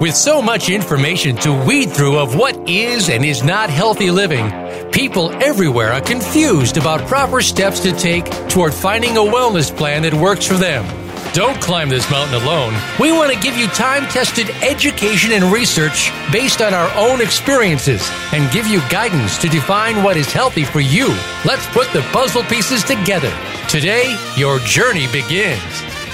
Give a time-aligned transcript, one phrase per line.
[0.00, 4.48] With so much information to weed through of what is and is not healthy living,
[4.92, 10.14] people everywhere are confused about proper steps to take toward finding a wellness plan that
[10.14, 10.86] works for them.
[11.32, 12.80] Don't climb this mountain alone.
[13.00, 18.08] We want to give you time tested education and research based on our own experiences
[18.32, 21.08] and give you guidance to define what is healthy for you.
[21.44, 23.36] Let's put the puzzle pieces together.
[23.68, 25.60] Today, your journey begins.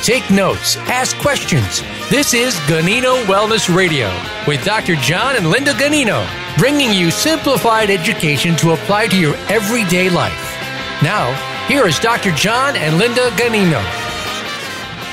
[0.03, 1.83] Take notes, ask questions.
[2.15, 4.07] This is Ganino Wellness Radio
[4.47, 4.95] with Dr.
[4.95, 6.25] John and Linda Ganino,
[6.57, 10.57] bringing you simplified education to apply to your everyday life.
[11.03, 11.35] Now,
[11.67, 12.31] here is Dr.
[12.31, 13.83] John and Linda Ganino.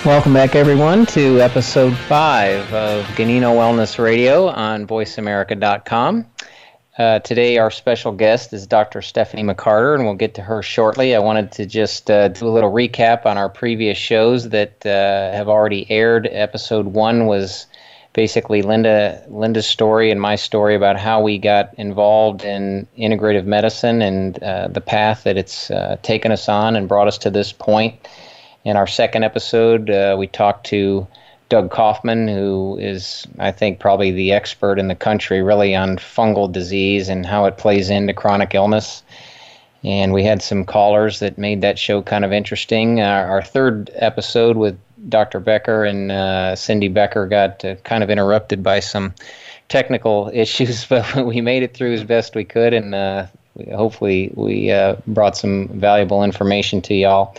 [0.06, 6.28] Welcome back, everyone, to episode five of Ganino Wellness Radio on VoiceAmerica.com.
[7.02, 9.02] Uh, today, our special guest is Dr.
[9.02, 11.16] Stephanie McCarter, and we'll get to her shortly.
[11.16, 15.36] I wanted to just uh, do a little recap on our previous shows that uh,
[15.36, 16.30] have already aired.
[16.32, 17.66] Episode one was
[18.14, 24.04] basically Linda Linda's story and my story about how we got involved in integrative medicine
[24.04, 27.52] and uh, the path that it's uh, taken us on and brought us to this
[27.52, 27.96] point.
[28.64, 31.08] In our second episode, uh, we talked to
[31.52, 36.50] Doug Kaufman, who is, I think, probably the expert in the country really on fungal
[36.50, 39.04] disease and how it plays into chronic illness.
[39.84, 43.02] And we had some callers that made that show kind of interesting.
[43.02, 44.80] Our, our third episode with
[45.10, 45.42] Dr.
[45.42, 49.14] Becker and uh, Cindy Becker got uh, kind of interrupted by some
[49.68, 53.28] technical issues, but we made it through as best we could, and uh,
[53.76, 57.36] hopefully we uh, brought some valuable information to y'all.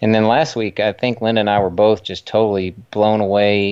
[0.00, 3.70] And then last week, I think Linda and I were both just totally blown away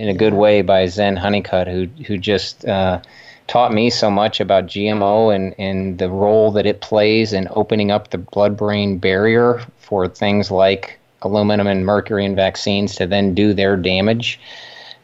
[0.00, 3.00] in a good way by Zen Honeycutt, who who just uh,
[3.48, 7.90] taught me so much about GMO and, and the role that it plays in opening
[7.90, 13.34] up the blood brain barrier for things like aluminum and mercury in vaccines to then
[13.34, 14.38] do their damage.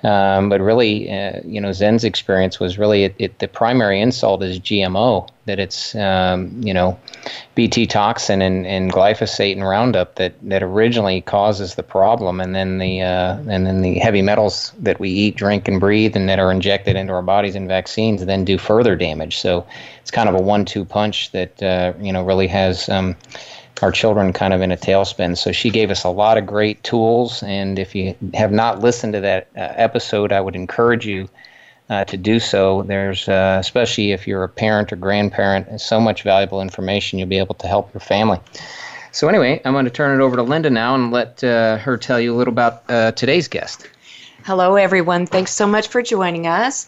[0.04, 4.42] Um, but really, uh, you know, Zen's experience was really it, it, the primary insult
[4.42, 7.00] is GMO, that it's, um, you know,
[7.54, 12.76] BT toxin and, and glyphosate and Roundup that, that originally causes the problem, and then
[12.76, 16.38] the uh, and then the heavy metals that we eat, drink, and breathe, and that
[16.38, 19.38] are injected into our bodies in vaccines, then do further damage.
[19.38, 19.66] So
[20.02, 22.90] it's kind of a one-two punch that uh, you know really has.
[22.90, 23.16] Um,
[23.82, 25.36] our children kind of in a tailspin.
[25.36, 27.42] So she gave us a lot of great tools.
[27.42, 31.28] And if you have not listened to that uh, episode, I would encourage you
[31.90, 32.82] uh, to do so.
[32.82, 37.38] There's, uh, especially if you're a parent or grandparent, so much valuable information you'll be
[37.38, 38.38] able to help your family.
[39.12, 41.96] So, anyway, I'm going to turn it over to Linda now and let uh, her
[41.96, 43.88] tell you a little about uh, today's guest.
[44.46, 45.24] Hello, everyone.
[45.24, 46.86] Thanks so much for joining us.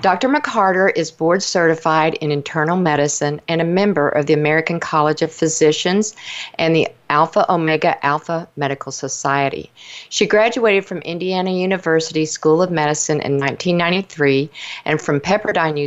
[0.00, 0.28] Dr.
[0.28, 5.30] McCarter is board certified in internal medicine and a member of the American College of
[5.30, 6.16] Physicians
[6.58, 9.70] and the Alpha Omega Alpha Medical Society.
[10.08, 14.50] She graduated from Indiana University School of Medicine in 1993
[14.84, 15.78] and from Pepperdine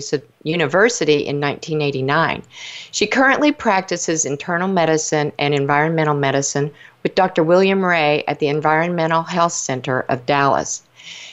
[0.44, 2.44] University in 1989.
[2.92, 6.72] She currently practices internal medicine and environmental medicine
[7.04, 7.44] with Dr.
[7.44, 10.84] William Rea at the Environmental Health Center of Dallas.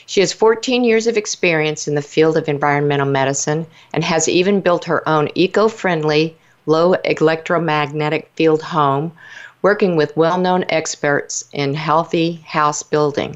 [0.07, 4.61] She has 14 years of experience in the field of environmental medicine and has even
[4.61, 9.11] built her own eco friendly, low electromagnetic field home
[9.61, 13.35] working with well known experts in healthy house building.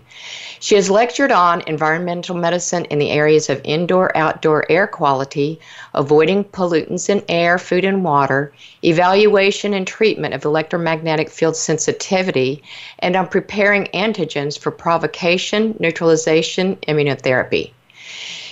[0.59, 5.59] She has lectured on environmental medicine in the areas of indoor outdoor air quality,
[5.93, 12.61] avoiding pollutants in air, food, and water, evaluation and treatment of electromagnetic field sensitivity,
[12.99, 17.71] and on preparing antigens for provocation, neutralization, immunotherapy.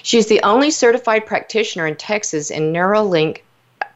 [0.01, 3.41] She is the only certified practitioner in Texas in Neurolink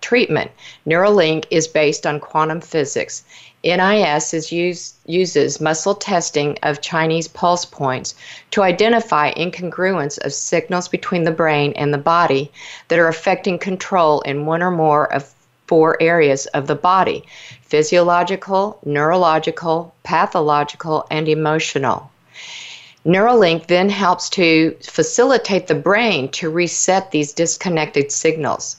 [0.02, 0.52] treatment.
[0.86, 3.24] Neurolink is based on quantum physics.
[3.64, 8.14] NIS is use, uses muscle testing of Chinese pulse points
[8.52, 12.52] to identify incongruence of signals between the brain and the body
[12.90, 15.34] that are affecting control in one or more of
[15.68, 17.24] four areas of the body
[17.62, 22.12] physiological, neurological, pathological, and emotional.
[23.06, 28.78] Neurolink then helps to facilitate the brain to reset these disconnected signals.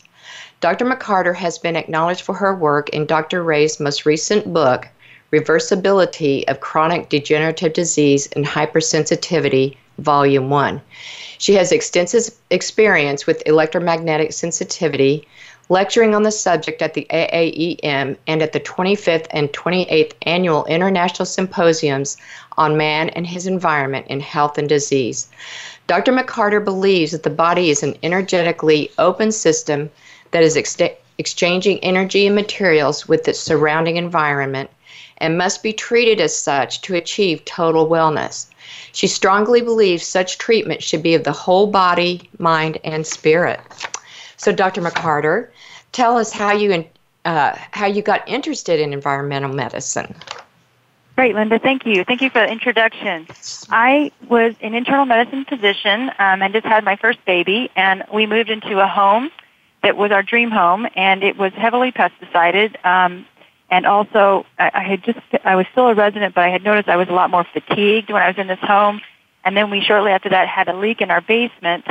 [0.65, 0.87] Dr.
[0.87, 3.45] McCarter has been acknowledged for her work in Dr.
[3.45, 4.89] Rea's most recent book,
[5.31, 10.81] Reversibility of Chronic Degenerative Disease and Hypersensitivity, Volume 1.
[11.37, 15.29] She has extensive experience with electromagnetic sensitivity,
[15.69, 21.27] lecturing on the subject at the AAEM and at the 25th and 28th Annual International
[21.27, 22.17] Symposiums
[22.57, 25.29] on Man and His Environment in Health and Disease.
[25.89, 26.13] Dr.
[26.13, 29.91] McCarter believes that the body is an energetically open system
[30.35, 30.77] that is ex-
[31.17, 34.69] exchanging energy and materials with its surrounding environment
[35.19, 38.49] and must be treated as such to achieve total wellness.
[38.91, 43.61] She strongly believes such treatment should be of the whole body, mind, and spirit.
[44.37, 44.83] So, Dr.
[44.83, 45.51] McCarter,
[45.93, 46.85] tell us how you
[47.25, 50.17] uh, how you got interested in environmental medicine.
[51.15, 51.61] Great, Linda.
[51.61, 52.03] Thank you.
[52.03, 53.29] Thank you for the introduction.
[53.71, 58.27] I was an internal medicine physician um, and just had my first baby, and we
[58.27, 59.31] moved into a home
[59.85, 62.77] that was our dream home, and it was heavily pesticided.
[62.85, 63.27] Um,
[63.71, 66.89] and also, I, I had just I was still a resident, but I had noticed
[66.89, 69.01] I was a lot more fatigued when I was in this home.
[69.45, 71.85] And then we shortly after that had a leak in our basement,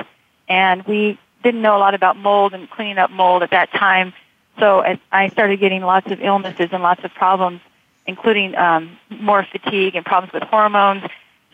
[0.49, 4.13] and we didn't know a lot about mold and cleaning up mold at that time.
[4.59, 7.61] So I started getting lots of illnesses and lots of problems,
[8.05, 11.03] including um, more fatigue and problems with hormones.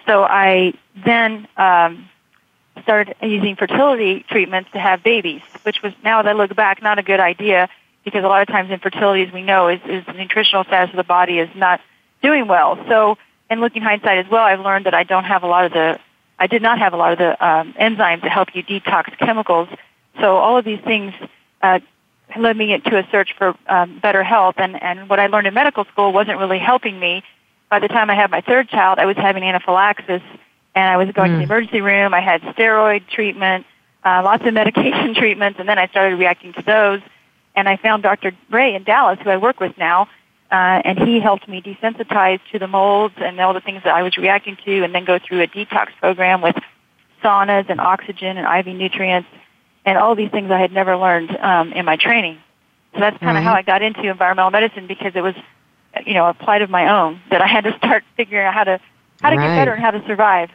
[0.06, 0.74] So I
[1.06, 2.10] then um,
[2.84, 7.00] started using fertility treatments to have babies, which was now that I look back not
[7.00, 7.70] a good idea
[8.04, 10.98] because a lot of times infertility, as we know, is, is the nutritional status of
[10.98, 11.82] the body is not
[12.22, 12.84] doing well.
[12.88, 13.18] So
[13.50, 16.00] in looking hindsight as well, I've learned that I don't have a lot of the
[16.40, 19.68] I did not have a lot of the um, enzymes to help you detox chemicals.
[20.22, 21.14] So all of these things
[21.62, 21.80] uh,
[22.38, 24.56] led me into a search for um, better health.
[24.58, 27.24] And, and what I learned in medical school wasn't really helping me.
[27.70, 30.22] By the time I had my third child, I was having anaphylaxis,
[30.76, 31.36] and I was going mm.
[31.36, 31.52] to the hmm.
[31.52, 32.14] emergency room.
[32.14, 33.66] I had steroid treatment,
[34.04, 37.02] uh, lots of medication treatments, and then I started reacting to those.
[37.56, 38.32] And I found Dr.
[38.50, 40.08] Rea in Dallas, who I work with now,
[40.52, 44.04] uh, and he helped me desensitize to the molds and all the things that I
[44.04, 46.56] was reacting to, and then go through a detox program with
[47.24, 49.30] saunas and oxygen and IV nutrients,
[49.86, 52.40] and all these things I had never learned um, in my training.
[52.94, 53.48] So that's kind of mm-hmm.
[53.48, 55.36] how I got into environmental medicine because it was,
[56.06, 58.64] you know, a plight of my own that I had to start figuring out how
[58.64, 58.80] to
[59.22, 59.48] how to right.
[59.48, 60.50] get better and how to survive.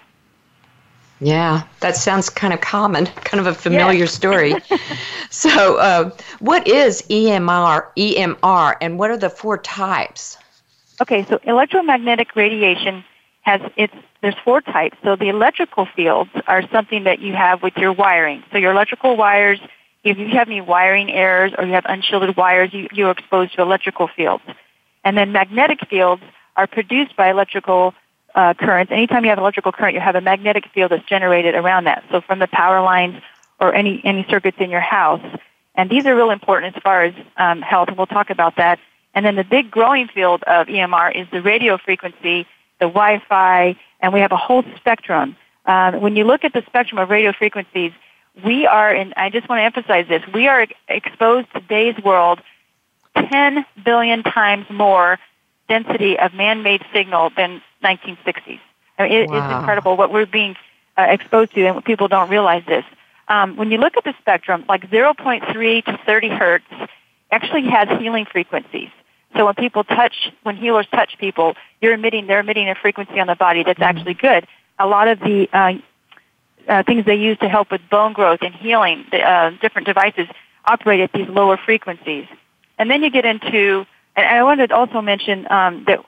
[1.21, 4.55] Yeah, that sounds kind of common, kind of a familiar story.
[5.31, 10.37] so, uh, what is EMR, EMR, and what are the four types?
[11.01, 13.05] Okay, so electromagnetic radiation
[13.43, 14.97] has its there's four types.
[15.05, 18.43] So the electrical fields are something that you have with your wiring.
[18.51, 19.61] So your electrical wires,
[20.03, 23.63] if you have any wiring errors or you have unshielded wires, you, you're exposed to
[23.63, 24.43] electrical fields.
[25.05, 26.23] And then magnetic fields
[26.57, 27.93] are produced by electrical
[28.35, 28.93] uh, currents.
[28.93, 32.05] Anytime you have electrical current, you have a magnetic field that's generated around that.
[32.11, 33.23] So from the power lines
[33.61, 35.25] or any any circuits in your house,
[35.75, 38.79] and these are real important as far as um, health, we'll talk about that.
[39.15, 42.47] And then the big growing field of EMR is the radio frequency,
[42.81, 45.37] the Wi-Fi, and we have a whole spectrum.
[45.67, 47.93] Um, when you look at the spectrum of radio frequencies,
[48.45, 52.41] we are, and I just want to emphasize this, we are exposed to today's world
[53.17, 55.19] 10 billion times more
[55.69, 58.61] density of man-made signal than 1960s.
[58.99, 59.37] I mean, it, wow.
[59.37, 60.57] It's incredible what we're being
[60.97, 62.85] uh, exposed to, and people don't realize this.
[63.29, 66.65] Um, when you look at the spectrum, like 0.3 to 30 hertz
[67.31, 68.91] actually has healing frequencies.
[69.37, 73.27] So when people touch, when healers touch people, you're emitting, they're emitting a frequency on
[73.27, 73.99] the body that's mm-hmm.
[73.99, 74.47] actually good.
[74.79, 75.73] A lot of the uh,
[76.69, 80.29] uh, things they use to help with bone growth and healing, the, uh, different devices
[80.65, 82.27] operate at these lower frequencies.
[82.79, 83.87] And then you get into,
[84.17, 86.05] and I wanted to also mention um, that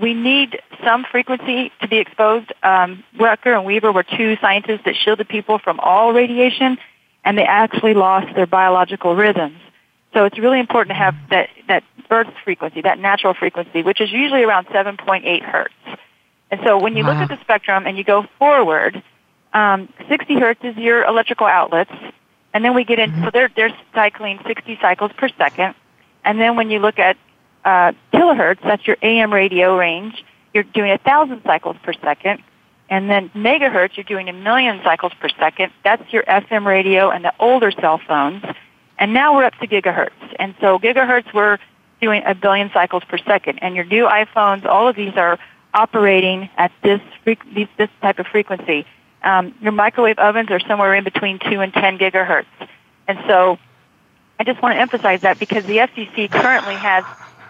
[0.00, 2.52] we need some frequency to be exposed.
[2.62, 6.78] Um, Rucker and Wever were two scientists that shielded people from all radiation,
[7.24, 9.58] and they actually lost their biological rhythms.
[10.12, 14.12] So it's really important to have that, that birth frequency, that natural frequency, which is
[14.12, 15.74] usually around 7.8 hertz.
[16.50, 17.10] And so when you wow.
[17.10, 19.02] look at the spectrum and you go forward,
[19.52, 21.92] um, 60 hertz is your electrical outlets,
[22.52, 23.24] and then we get in, mm-hmm.
[23.24, 25.74] so they're, they're cycling 60 cycles per second.
[26.24, 27.16] And then when you look at
[27.64, 32.42] uh, kilohertz, that's your AM radio range, you're doing a thousand cycles per second.
[32.90, 35.72] And then megahertz, you're doing a million cycles per second.
[35.82, 38.44] That's your FM radio and the older cell phones.
[38.98, 40.10] And now we're up to gigahertz.
[40.38, 41.58] And so gigahertz, we're
[42.00, 43.58] doing a billion cycles per second.
[43.62, 45.38] And your new iPhones, all of these are
[45.72, 48.86] operating at this, this type of frequency.
[49.22, 52.44] Um, your microwave ovens are somewhere in between 2 and 10 gigahertz.
[53.08, 53.58] And so
[54.38, 57.04] I just want to emphasize that because the FCC currently has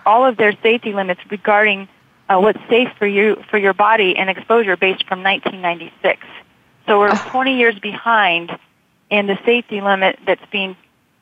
[0.06, 1.88] all of their safety limits regarding
[2.28, 6.26] uh, what's safe for you for your body and exposure based from 1996.
[6.86, 8.56] So we're 20 years behind
[9.10, 10.76] in the safety limit that's being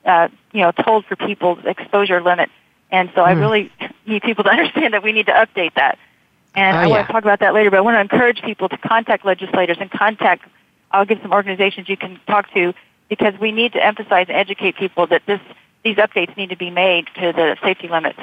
[0.05, 2.51] uh, you know, told for people's exposure limit.
[2.91, 3.41] And so I Hmm.
[3.41, 3.73] really
[4.07, 5.99] need people to understand that we need to update that.
[6.55, 8.69] And Oh, I want to talk about that later, but I want to encourage people
[8.69, 10.47] to contact legislators and contact,
[10.91, 12.75] I'll give some organizations you can talk to
[13.09, 15.41] because we need to emphasize and educate people that this,
[15.83, 18.19] these updates need to be made to the safety limits.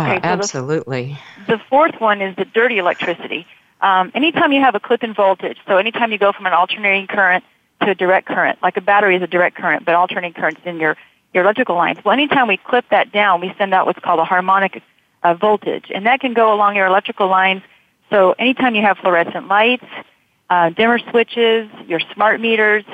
[0.00, 1.18] Okay, so the- absolutely.
[1.46, 3.46] The fourth one is the dirty electricity.
[3.80, 7.06] Um, anytime you have a clip in voltage, so anytime you go from an alternating
[7.06, 7.44] current
[7.82, 10.80] to a direct current, like a battery is a direct current, but alternating currents in
[10.80, 10.96] your,
[11.34, 11.98] your electrical lines.
[12.04, 14.82] Well, anytime we clip that down, we send out what's called a harmonic
[15.22, 17.62] uh, voltage, and that can go along your electrical lines.
[18.10, 19.84] So anytime you have fluorescent lights,
[20.48, 22.84] uh, dimmer switches, your smart meters,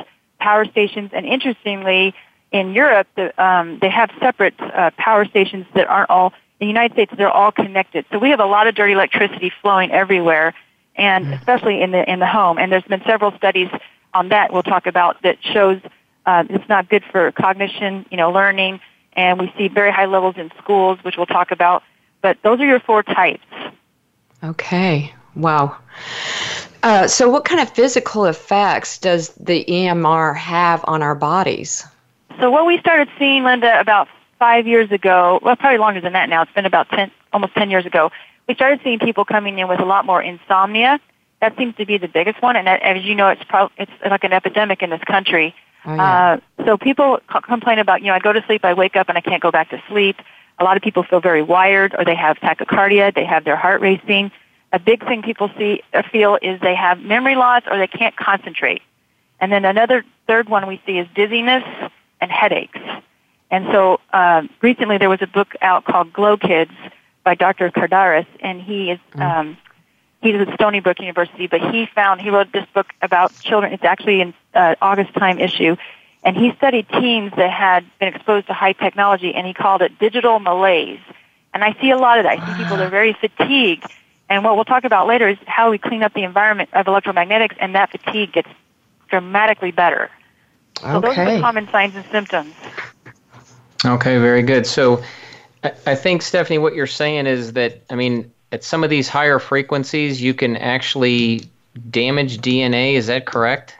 [0.40, 2.14] power stations, and interestingly,
[2.52, 6.32] in Europe, the, um, they have separate uh, power stations that aren't all.
[6.60, 8.04] In the United States, they're all connected.
[8.12, 10.54] So we have a lot of dirty electricity flowing everywhere,
[10.94, 12.58] and especially in the in the home.
[12.58, 13.68] And there's been several studies
[14.12, 15.80] on that we'll talk about that shows
[16.26, 18.80] uh, it's not good for cognition, you know, learning,
[19.14, 21.82] and we see very high levels in schools, which we'll talk about.
[22.20, 23.44] But those are your four types.
[24.44, 25.14] Okay.
[25.34, 25.76] Wow.
[26.82, 31.86] Uh, so, what kind of physical effects does the EMR have on our bodies?
[32.40, 34.08] So what we started seeing, Linda, about
[34.40, 36.42] five years ago, well, probably longer than that now.
[36.42, 38.10] It's been about ten, almost ten years ago.
[38.48, 40.98] We started seeing people coming in with a lot more insomnia.
[41.40, 43.92] That seems to be the biggest one, and that, as you know, it's pro- it's
[44.04, 45.54] like an epidemic in this country.
[45.84, 46.40] Oh, yeah.
[46.58, 49.08] Uh, so people c- complain about, you know, I go to sleep, I wake up,
[49.08, 50.16] and I can't go back to sleep.
[50.58, 53.80] A lot of people feel very wired, or they have tachycardia, they have their heart
[53.80, 54.32] racing.
[54.72, 58.16] A big thing people see uh, feel is they have memory loss, or they can't
[58.16, 58.82] concentrate.
[59.40, 61.64] And then another third one we see is dizziness
[62.20, 62.78] and headaches.
[63.50, 66.72] And so um, recently there was a book out called Glow Kids
[67.24, 67.70] by Dr.
[67.70, 69.58] Kardaras, and he is um,
[70.22, 73.72] he's at Stony Brook University, but he found he wrote this book about children.
[73.72, 75.76] It's actually in uh, August time issue,
[76.22, 79.98] and he studied teens that had been exposed to high technology, and he called it
[79.98, 81.00] digital malaise.
[81.52, 82.38] And I see a lot of that.
[82.38, 83.84] I see people that are very fatigued.
[84.28, 87.56] And what we'll talk about later is how we clean up the environment of electromagnetics,
[87.58, 88.48] and that fatigue gets
[89.08, 90.08] dramatically better.
[90.80, 92.54] So those are the common signs and symptoms.
[93.84, 94.66] Okay, very good.
[94.66, 95.02] So
[95.62, 99.38] I, think, Stephanie, what you're saying is that, I mean, at some of these higher
[99.38, 101.42] frequencies, you can actually
[101.90, 102.94] damage DNA.
[102.94, 103.76] Is that correct?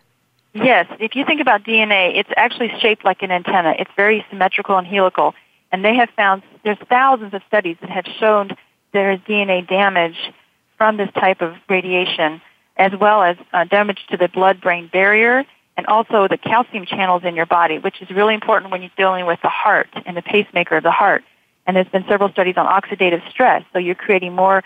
[0.53, 3.75] Yes, if you think about DNA, it's actually shaped like an antenna.
[3.79, 5.35] It's very symmetrical and helical.
[5.73, 8.51] And they have found there's thousands of studies that have shown
[8.93, 10.33] there is DNA damage
[10.77, 12.41] from this type of radiation,
[12.77, 15.45] as well as uh, damage to the blood-brain barrier
[15.77, 19.27] and also the calcium channels in your body, which is really important when you're dealing
[19.27, 21.23] with the heart and the pacemaker of the heart.
[21.67, 24.63] And there's been several studies on oxidative stress, so you're creating more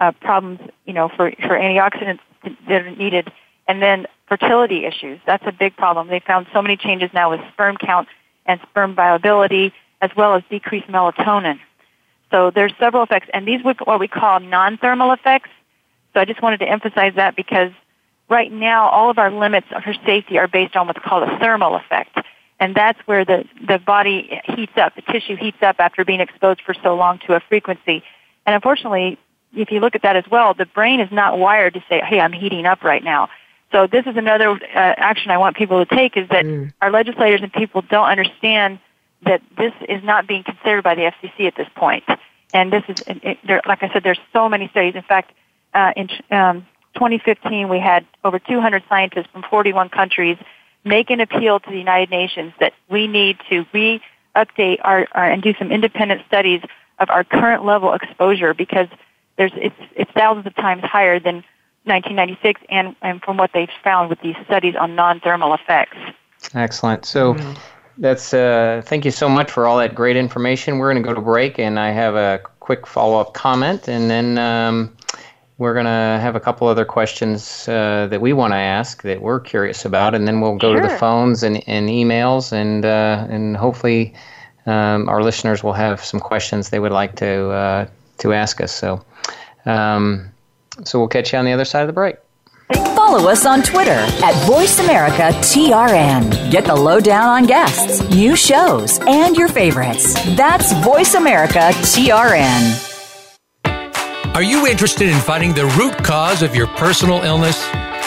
[0.00, 3.32] uh, problems, you know, for, for antioxidants that are needed.
[3.68, 5.20] And then fertility issues.
[5.26, 6.08] That's a big problem.
[6.08, 8.08] They found so many changes now with sperm count
[8.44, 11.58] and sperm viability, as well as decreased melatonin.
[12.30, 15.50] So there's several effects, and these would what we call non-thermal effects.
[16.12, 17.70] So I just wanted to emphasize that because
[18.28, 21.76] right now all of our limits for safety are based on what's called a thermal
[21.76, 22.18] effect.
[22.58, 26.62] And that's where the, the body heats up, the tissue heats up after being exposed
[26.62, 28.02] for so long to a frequency.
[28.46, 29.18] And unfortunately,
[29.54, 32.18] if you look at that as well, the brain is not wired to say, hey,
[32.18, 33.28] I'm heating up right now.
[33.72, 36.72] So this is another uh, action I want people to take is that Mm.
[36.80, 38.78] our legislators and people don't understand
[39.22, 42.04] that this is not being considered by the FCC at this point.
[42.54, 44.94] And this is, it, it, there, like I said, there's so many studies.
[44.94, 45.32] In fact,
[45.74, 50.36] uh, in um, 2015, we had over 200 scientists from 41 countries
[50.84, 55.42] make an appeal to the United Nations that we need to re-update our, our and
[55.42, 56.62] do some independent studies
[56.98, 58.88] of our current level exposure because
[59.36, 61.36] there's it's it's thousands of times higher than
[61.84, 65.96] 1996 and, and from what they've found with these studies on non-thermal effects.
[66.54, 67.04] Excellent.
[67.04, 67.36] So
[67.98, 70.78] that's uh, thank you so much for all that great information.
[70.78, 74.38] We're going to go to break, and I have a quick follow-up comment, and then
[74.38, 74.95] um,
[75.58, 79.22] we're going to have a couple other questions uh, that we want to ask that
[79.22, 83.26] we're curious about, and then we'll go to the phones and, and emails, and uh,
[83.30, 84.14] and hopefully
[84.66, 87.86] um, our listeners will have some questions they would like to uh,
[88.18, 88.72] to ask us.
[88.72, 89.04] So.
[89.66, 90.30] Um,
[90.84, 92.16] so we'll catch you on the other side of the break.
[92.94, 96.50] Follow us on Twitter at VoiceAmericaTRN.
[96.50, 100.14] Get the lowdown on guests, new shows, and your favorites.
[100.36, 102.95] That's VoiceAmericaTRN.
[104.36, 107.58] Are you interested in finding the root cause of your personal illness?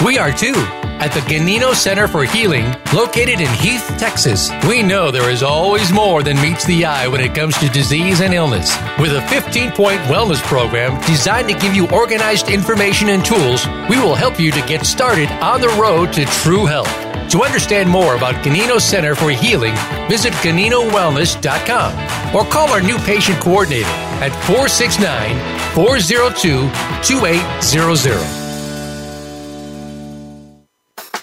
[0.06, 0.54] We are too.
[1.02, 5.92] At the Ganino Center for Healing, located in Heath, Texas, we know there is always
[5.92, 8.78] more than meets the eye when it comes to disease and illness.
[9.00, 13.98] With a 15 point wellness program designed to give you organized information and tools, we
[13.98, 17.09] will help you to get started on the road to true health.
[17.30, 19.76] To understand more about Ganino Center for Healing,
[20.10, 23.86] visit GaninoWellness.com or call our new patient coordinator
[24.20, 25.38] at 469
[25.76, 26.72] 402
[27.04, 28.40] 2800.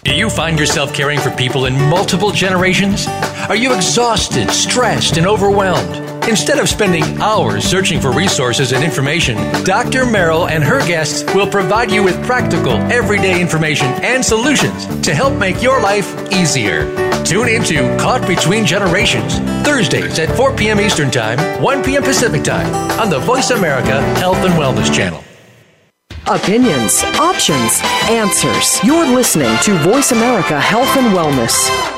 [0.04, 3.08] Do you find yourself caring for people in multiple generations?
[3.48, 6.15] Are you exhausted, stressed, and overwhelmed?
[6.28, 10.04] Instead of spending hours searching for resources and information, Dr.
[10.04, 15.38] Merrill and her guests will provide you with practical, everyday information and solutions to help
[15.38, 16.84] make your life easier.
[17.24, 20.80] Tune into Caught Between Generations, Thursdays at 4 p.m.
[20.80, 22.02] Eastern Time, 1 p.m.
[22.02, 25.22] Pacific Time on the Voice America Health and Wellness Channel.
[26.26, 27.80] Opinions, options,
[28.10, 28.82] answers.
[28.82, 31.95] You're listening to Voice America Health and Wellness.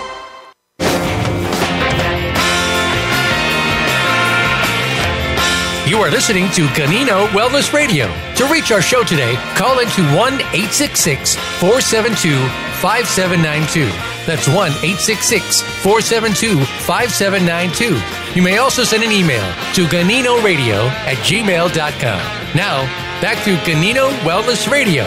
[5.89, 8.07] You are listening to Ganino Wellness Radio.
[8.37, 12.37] To reach our show today, call into 1 866 472
[12.83, 13.87] 5792.
[14.27, 18.37] That's 1 866 472 5792.
[18.37, 22.55] You may also send an email to ganinoradio at gmail.com.
[22.55, 25.03] Now, Back to Ganino Wellness Radio.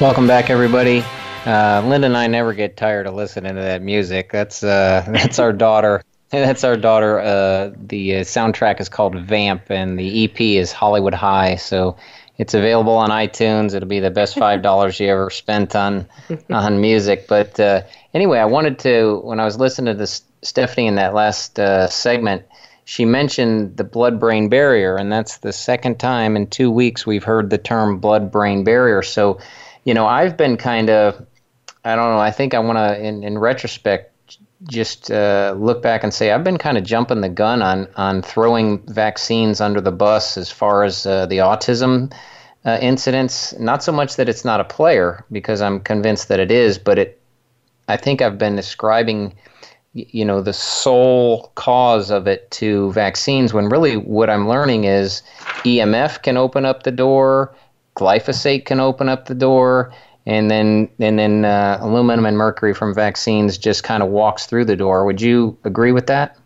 [0.00, 1.04] Welcome back, everybody.
[1.44, 4.32] Uh, Linda and I never get tired of listening to that music.
[4.32, 6.02] That's uh, that's our daughter.
[6.46, 7.20] That's our daughter.
[7.20, 11.56] Uh, the uh, soundtrack is called Vamp, and the EP is Hollywood High.
[11.56, 11.96] So
[12.38, 13.74] it's available on iTunes.
[13.74, 16.06] It'll be the best five dollars you ever spent on
[16.50, 17.28] on music.
[17.28, 17.82] But uh,
[18.14, 21.86] anyway, I wanted to when I was listening to this Stephanie in that last uh,
[21.86, 22.44] segment
[22.84, 27.24] she mentioned the blood brain barrier, and that's the second time in two weeks we've
[27.24, 29.02] heard the term blood brain barrier.
[29.02, 29.38] So,
[29.84, 31.24] you know, I've been kind of,
[31.84, 34.11] I don't know, I think I want to, in, in retrospect,
[34.68, 38.22] just uh, look back and say I've been kind of jumping the gun on, on
[38.22, 42.12] throwing vaccines under the bus as far as uh, the autism
[42.64, 43.54] uh, incidents.
[43.58, 46.98] Not so much that it's not a player, because I'm convinced that it is, but
[46.98, 47.20] it,
[47.88, 49.34] I think I've been ascribing
[49.94, 55.22] you know the sole cause of it to vaccines when really what i'm learning is
[55.64, 57.54] emf can open up the door
[57.94, 59.92] glyphosate can open up the door
[60.26, 64.64] and then and then uh, aluminum and mercury from vaccines just kind of walks through
[64.64, 66.36] the door would you agree with that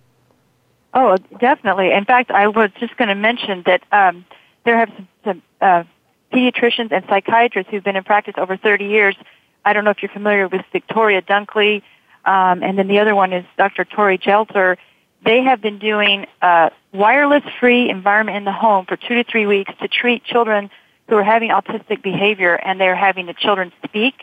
[0.94, 4.24] oh definitely in fact i was just going to mention that um,
[4.64, 5.84] there have some, some uh,
[6.32, 9.16] pediatricians and psychiatrists who've been in practice over 30 years
[9.64, 11.82] i don't know if you're familiar with victoria dunckley
[12.26, 13.84] um, and then the other one is Dr.
[13.84, 14.76] Toril Jelter.
[15.24, 19.72] They have been doing a wireless-free environment in the home for two to three weeks
[19.80, 20.68] to treat children
[21.08, 24.20] who are having autistic behavior, and they're having the children speak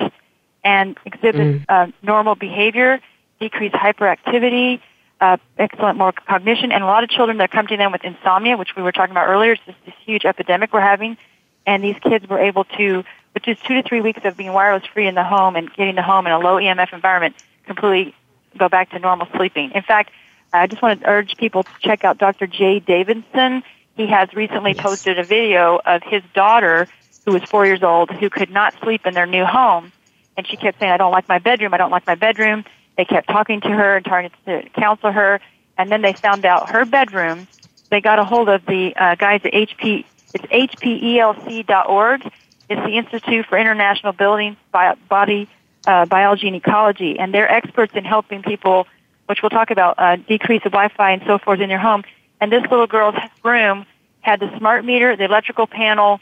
[0.63, 1.65] and exhibit mm.
[1.69, 2.99] uh, normal behavior,
[3.39, 4.81] decrease hyperactivity,
[5.21, 8.57] uh, excellent more cognition, and a lot of children that come to them with insomnia,
[8.57, 9.53] which we were talking about earlier.
[9.53, 11.17] It's just this huge epidemic we're having,
[11.65, 14.85] and these kids were able to, with just two to three weeks of being wireless
[14.93, 18.13] free in the home and getting the home in a low EMF environment, completely
[18.57, 19.71] go back to normal sleeping.
[19.71, 20.11] In fact,
[20.51, 22.45] I just want to urge people to check out Dr.
[22.45, 23.63] Jay Davidson.
[23.95, 24.81] He has recently yes.
[24.81, 26.87] posted a video of his daughter,
[27.25, 29.91] who was four years old, who could not sleep in their new home.
[30.35, 32.65] And she kept saying, I don't like my bedroom, I don't like my bedroom.
[32.97, 35.39] They kept talking to her and trying to counsel her.
[35.77, 37.47] And then they found out her bedroom.
[37.89, 42.31] They got a hold of the uh, guys at HB, it's hbelc.org.
[42.69, 45.47] It's the Institute for International Building Body
[45.85, 48.87] uh, biology and ecology, and they're experts in helping people,
[49.27, 52.03] which we'll talk about, uh, decrease the Wi-Fi and so forth in your home.
[52.43, 53.85] And this little girl's room
[54.19, 56.19] had the smart meter, the electrical panel,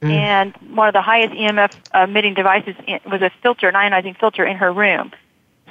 [0.00, 0.12] mm.
[0.12, 4.58] and one of the highest EMF emitting devices was a filter, an ionizing filter in
[4.58, 5.10] her room.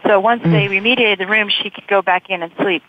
[0.06, 0.52] So once mm.
[0.52, 2.84] they remediated the room, she could go back in and sleep.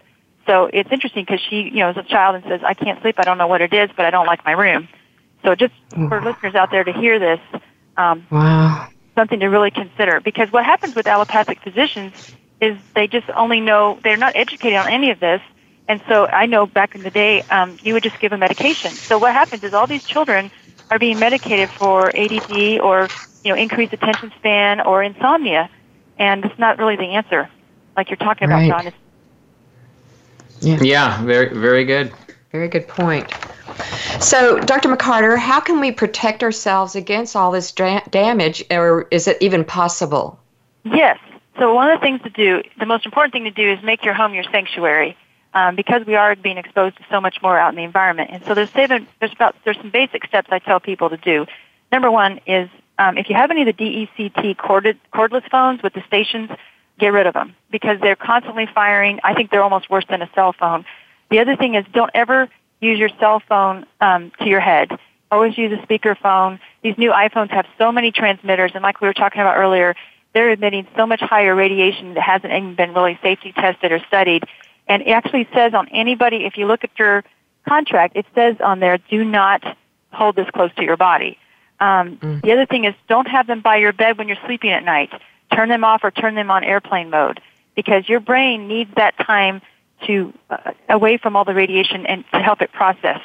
[0.49, 3.21] So it's interesting because she, you know, is a child and says, "I can't sleep.
[3.21, 4.89] I don't know what it is, but I don't like my room."
[5.45, 7.41] So just for listeners out there to hear this,
[7.97, 13.29] um, wow something to really consider because what happens with allopathic physicians is they just
[13.31, 15.41] only know they're not educated on any of this
[15.89, 18.91] and so i know back in the day um, you would just give a medication
[18.93, 20.51] so what happens is all these children
[20.91, 23.09] are being medicated for add or
[23.45, 25.71] you know increased attention span or insomnia
[26.19, 27.49] and it's not really the answer
[27.97, 28.67] like you're talking right.
[28.67, 28.93] about john
[30.61, 30.79] yeah.
[30.83, 32.13] yeah very very good
[32.53, 33.33] very good point
[34.21, 34.89] so, Dr.
[34.89, 39.65] McCarter, how can we protect ourselves against all this dra- damage, or is it even
[39.65, 40.41] possible?
[40.85, 41.19] Yes.
[41.59, 44.05] So, one of the things to do, the most important thing to do, is make
[44.05, 45.17] your home your sanctuary.
[45.57, 48.45] Um, because we are being exposed to so much more out in the environment, and
[48.45, 51.47] so there's seven, there's about there's some basic steps I tell people to do.
[51.91, 55.95] Number one is um, if you have any of the DECT corded, cordless phones with
[55.95, 56.51] the stations,
[56.99, 59.19] get rid of them because they're constantly firing.
[59.25, 60.85] I think they're almost worse than a cell phone.
[61.31, 62.51] The other thing is don't ever
[62.83, 64.91] use your cell phone um, to your head.
[65.31, 66.61] Always use a speakerphone.
[66.83, 69.97] These new iPhones have so many transmitters, and like we were talking about earlier,
[70.35, 74.45] they're emitting so much higher radiation that hasn't even been really safety tested or studied.
[74.87, 77.25] And it actually says on anybody, if you look at your
[77.69, 79.63] contract, it says on there, do not
[80.13, 81.39] hold this close to your body.
[81.81, 82.43] Um, mm.
[82.43, 85.11] The other thing is don't have them by your bed when you're sleeping at night.
[85.53, 87.41] Turn them off or turn them on airplane mode
[87.75, 89.61] because your brain needs that time
[90.07, 93.21] to uh, away from all the radiation and to help it process.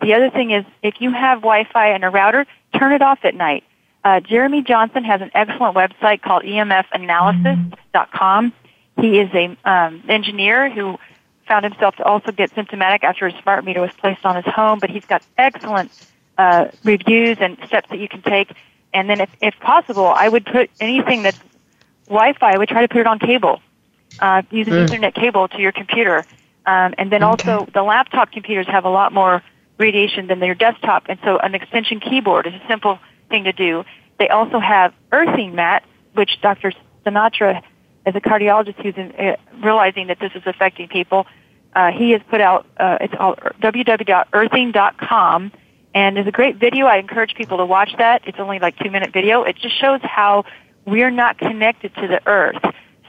[0.00, 2.46] The other thing is if you have Wi-Fi and a router,
[2.76, 3.64] turn it off at night.
[4.02, 8.52] Uh, Jeromy Johnson has an excellent website called emfanalysis.com.
[9.00, 10.98] He is a um, engineer who
[11.46, 14.78] found himself to also get symptomatic after his smart meter was placed on his home,
[14.78, 15.90] but he's got excellent
[16.38, 18.52] uh, reviews and steps that you can take.
[18.92, 21.38] And then, if, if possible, I would put anything that's
[22.06, 22.52] Wi-Fi.
[22.54, 23.60] I would try to put it on cable,
[24.20, 24.86] uh, use an mm.
[24.86, 26.24] Ethernet cable to your computer.
[26.66, 27.50] Um, and then okay.
[27.50, 29.42] also, the laptop computers have a lot more
[29.78, 33.84] radiation than their desktop, and so an extension keyboard is a simple thing to do.
[34.18, 36.72] They also have earthing mats, which Dr.
[37.04, 37.62] Sinatra,
[38.06, 41.26] as a cardiologist who's in, uh, realizing that this is affecting people,
[41.74, 45.52] uh, he has put out, uh, it's called www.earthing.com,
[45.94, 46.86] and there's a great video.
[46.86, 48.22] I encourage people to watch that.
[48.26, 49.42] It's only like two minute video.
[49.42, 50.44] It just shows how
[50.84, 52.62] we're not connected to the earth.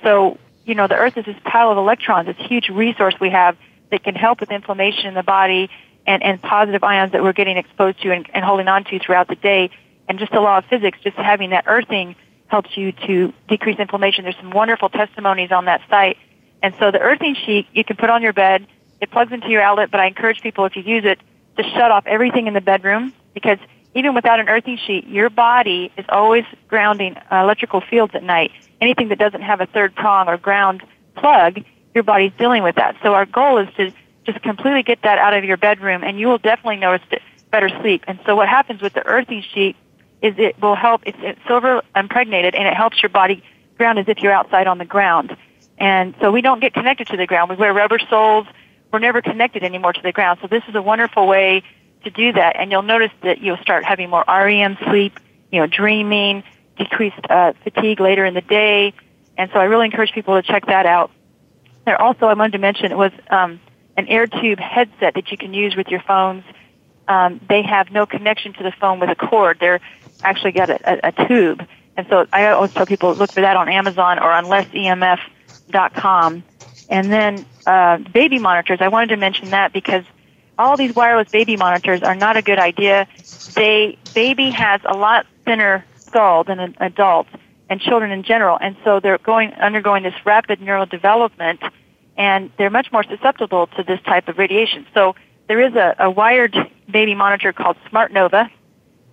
[0.03, 3.57] So, you know, the earth is this pile of electrons, this huge resource we have
[3.91, 5.69] that can help with inflammation in the body
[6.05, 9.27] and, and positive ions that we're getting exposed to and, and holding on to throughout
[9.27, 9.69] the day.
[10.07, 12.15] And just the law of physics, just having that earthing
[12.51, 14.25] helps you to decrease inflammation.
[14.25, 16.17] There's some wonderful testimonies on that site.
[16.61, 18.67] And so the earthing sheet you can put on your bed.
[18.99, 21.19] It plugs into your outlet, but I encourage people if you use it
[21.57, 23.57] to shut off everything in the bedroom because
[23.95, 28.51] even without an earthing sheet, your body is always grounding uh, electrical fields at night.
[28.79, 30.83] Anything that doesn't have a third prong or ground
[31.15, 31.63] plug,
[31.95, 32.95] your body's dealing with that.
[33.01, 33.91] So our goal is to
[34.25, 37.01] just completely get that out of your bedroom and you will definitely notice
[37.49, 38.03] better sleep.
[38.07, 39.75] And so what happens with the earthing sheet
[40.21, 43.43] is it will help, it's, it's silver impregnated and it helps your body
[43.77, 45.35] ground as if you're outside on the ground.
[45.77, 47.49] And so we don't get connected to the ground.
[47.49, 48.45] We wear rubber soles.
[48.93, 50.39] We're never connected anymore to the ground.
[50.41, 51.63] So this is a wonderful way
[52.03, 52.55] to do that.
[52.57, 55.19] And you'll notice that you'll start having more REM sleep,
[55.51, 56.43] you know, dreaming,
[56.77, 58.93] decreased uh, fatigue later in the day.
[59.37, 61.11] And so I really encourage people to check that out.
[61.85, 63.59] There also, I wanted to mention, it was um,
[63.97, 66.43] an AirTube headset that you can use with your phones.
[67.07, 69.57] Um, they have no connection to the phone with a cord.
[69.59, 69.81] They're
[70.23, 71.65] actually got a, a, a tube.
[71.97, 75.23] And so I always tell people look for that on Amazon or on lessemf.com.
[76.89, 80.03] And then uh, baby monitors, I wanted to mention that because
[80.57, 83.07] all these wireless baby monitors are not a good idea.
[83.55, 87.27] They baby has a lot thinner skull than an adult
[87.69, 91.61] and children in general, and so they're going undergoing this rapid neural development
[92.17, 94.85] and they're much more susceptible to this type of radiation.
[94.93, 95.15] So
[95.47, 96.55] there is a, a wired
[96.89, 98.49] baby monitor called Smart Nova,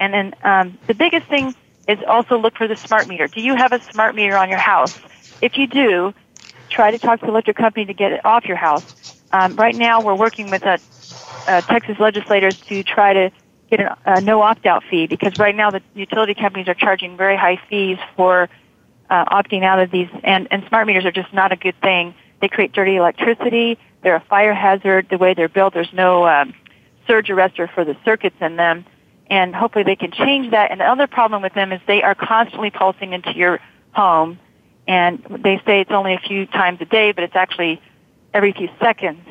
[0.00, 1.54] and then um, the biggest thing
[1.86, 3.28] is also look for the smart meter.
[3.28, 4.92] Do you have a smart meter on your house?
[5.40, 6.14] If you do,
[6.68, 8.84] try to talk to the electric company to get it off your house.
[9.32, 10.80] Um, right now, we're working with a,
[11.46, 13.32] a Texas legislators to try to
[13.70, 17.36] get a, a no opt-out fee because right now the utility companies are charging very
[17.36, 18.48] high fees for
[19.10, 22.14] uh, opting out of these, and, and smart meters are just not a good thing.
[22.40, 23.78] They create dirty electricity.
[24.02, 25.08] They're a fire hazard.
[25.10, 26.54] The way they're built, there's no um,
[27.06, 28.84] surge arrestor for the circuits in them.
[29.30, 30.70] And hopefully they can change that.
[30.70, 33.60] And the other problem with them is they are constantly pulsing into your
[33.92, 34.38] home.
[34.86, 37.80] And they say it's only a few times a day, but it's actually
[38.32, 39.26] every few seconds.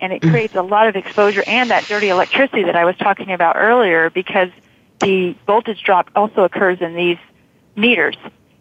[0.00, 0.30] And it mm.
[0.30, 4.10] creates a lot of exposure and that dirty electricity that I was talking about earlier
[4.10, 4.50] because
[5.00, 7.18] the voltage drop also occurs in these
[7.76, 8.16] meters.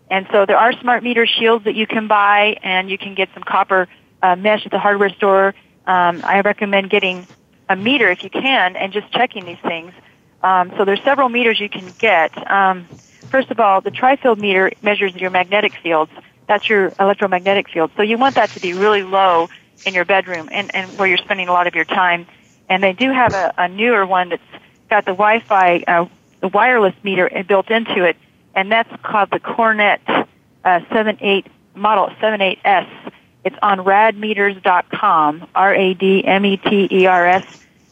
[0.09, 3.29] And so there are smart meter shields that you can buy, and you can get
[3.33, 3.87] some copper
[4.21, 5.53] uh, mesh at the hardware store.
[5.85, 7.27] Um, I recommend getting
[7.69, 9.93] a meter if you can, and just checking these things.
[10.43, 12.35] Um, so there's several meters you can get.
[12.49, 12.87] Um,
[13.29, 16.11] first of all, the tri-field meter measures your magnetic fields.
[16.47, 17.91] That's your electromagnetic field.
[17.95, 19.49] So you want that to be really low
[19.85, 22.25] in your bedroom and, and where you're spending a lot of your time.
[22.69, 24.43] And they do have a, a newer one that's
[24.89, 26.05] got the Wi-Fi, uh,
[26.39, 28.15] the wireless meter built into it
[28.55, 30.01] and that's called the Cornet
[30.65, 32.89] uh, 78 model 78S.
[33.45, 36.25] It's on radmeters.com, R-A-D-M-E-T-E-R-S.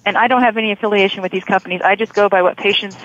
[0.08, 1.82] And I don't have any affiliation with these companies.
[1.84, 2.96] I just go by what patients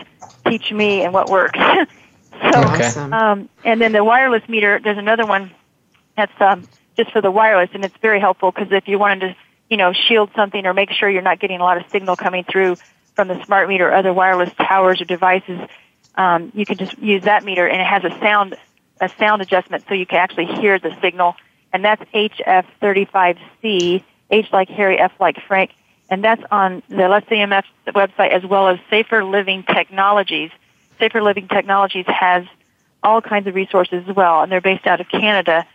[0.46, 1.58] teach me and what works.
[2.40, 2.86] so, okay.
[3.10, 5.50] um, and then the wireless meter, there's another one
[6.16, 6.64] that's um,
[6.96, 9.36] just for the wireless, and it's very helpful because if you wanted to,
[9.68, 12.44] you know, shield something or make sure you're not getting a lot of signal coming
[12.44, 12.76] through
[13.16, 15.58] from the smart meter or other wireless towers or devices,
[16.14, 18.54] um, you can just use that meter, and it has a sound
[19.00, 21.34] a sound adjustment, so you can actually hear the signal.
[21.72, 25.72] And that's HF35C, H like Harry, F like Frank,
[26.12, 30.51] and that's on the Less EMF website as well as Safer Living Technologies.
[30.98, 32.44] Safer Living Technologies has
[33.03, 35.66] all kinds of resources as well, and they're based out of Canada.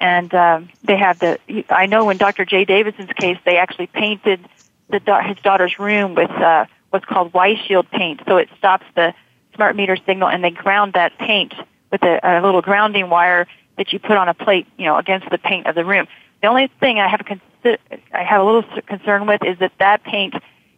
[0.00, 1.38] And um, they have the.
[1.70, 2.44] I know in Dr.
[2.44, 4.40] Jay Davidson's case, they actually painted
[4.88, 9.14] the his daughter's room with uh, what's called Y-Shield paint, so it stops the
[9.54, 11.54] smart meter signal, and they ground that paint
[11.92, 15.30] with a, a little grounding wire that you put on a plate, you know, against
[15.30, 16.08] the paint of the room.
[16.42, 17.24] The only thing I have a
[17.64, 20.34] consi- I have a little concern with is that that paint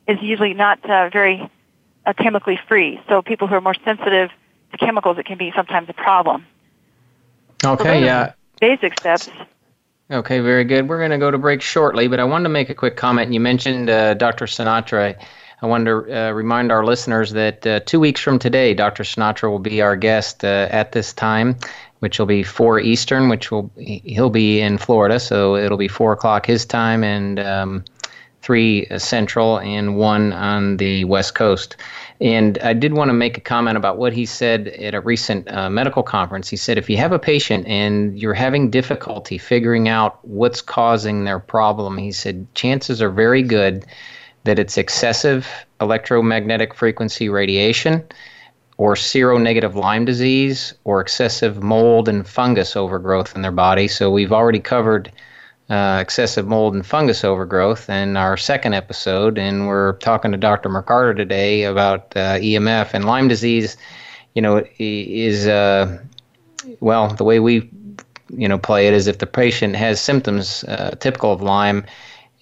[0.06, 1.48] is usually not uh, very
[2.04, 3.00] uh, chemically free.
[3.08, 4.30] So people who are more sensitive
[4.72, 6.46] to chemicals, it can be sometimes a problem.
[7.64, 8.32] Okay, so yeah.
[8.60, 9.28] Basic steps.
[10.10, 10.88] Okay, very good.
[10.88, 13.32] We're going to go to break shortly, but I wanted to make a quick comment.
[13.32, 14.46] You mentioned uh, Dr.
[14.46, 15.20] Sinatra.
[15.62, 19.02] I wanted to uh, remind our listeners that uh, two weeks from today, Dr.
[19.02, 21.56] Sinatra will be our guest uh, at this time,
[22.00, 26.12] which will be four Eastern, which will he'll be in Florida, so it'll be four
[26.12, 27.84] o'clock his time and um,
[28.42, 31.76] three Central and one on the West Coast.
[32.20, 35.50] And I did want to make a comment about what he said at a recent
[35.50, 36.48] uh, medical conference.
[36.48, 41.24] He said if you have a patient and you're having difficulty figuring out what's causing
[41.24, 43.84] their problem, he said chances are very good
[44.44, 45.48] that it's excessive
[45.80, 48.02] electromagnetic frequency radiation
[48.78, 53.88] or seronegative Lyme disease or excessive mold and fungus overgrowth in their body.
[53.88, 55.10] So we've already covered
[55.70, 60.68] uh, excessive mold and fungus overgrowth in our second episode, and we're talking to Dr.
[60.68, 63.76] McCarter today about uh, EMF and Lyme disease.
[64.34, 65.98] You know, is uh,
[66.80, 67.70] well the way we
[68.28, 71.84] you know play it is if the patient has symptoms uh, typical of Lyme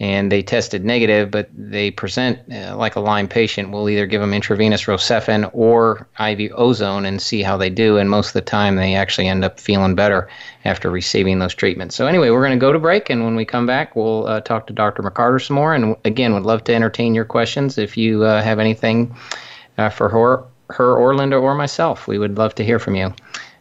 [0.00, 4.20] and they tested negative, but they present uh, like a Lyme patient, we'll either give
[4.20, 7.96] them intravenous Rocephin or IV ozone and see how they do.
[7.96, 10.28] And most of the time, they actually end up feeling better
[10.64, 11.94] after receiving those treatments.
[11.94, 14.40] So, anyway, we're going to go to break, and when we come back, we'll uh,
[14.40, 15.02] talk to Dr.
[15.02, 15.74] McCarter some more.
[15.74, 19.14] And again, would love to entertain your questions if you uh, have anything
[19.78, 22.08] uh, for her, her or Linda or myself.
[22.08, 23.14] We would love to hear from you.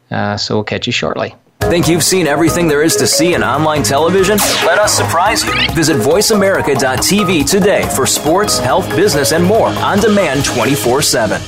[0.09, 1.35] Uh, so, we'll catch you shortly.
[1.69, 4.37] Think you've seen everything there is to see in online television?
[4.65, 5.51] Let us surprise you.
[5.73, 11.41] Visit VoiceAmerica.tv today for sports, health, business, and more on demand 24 7.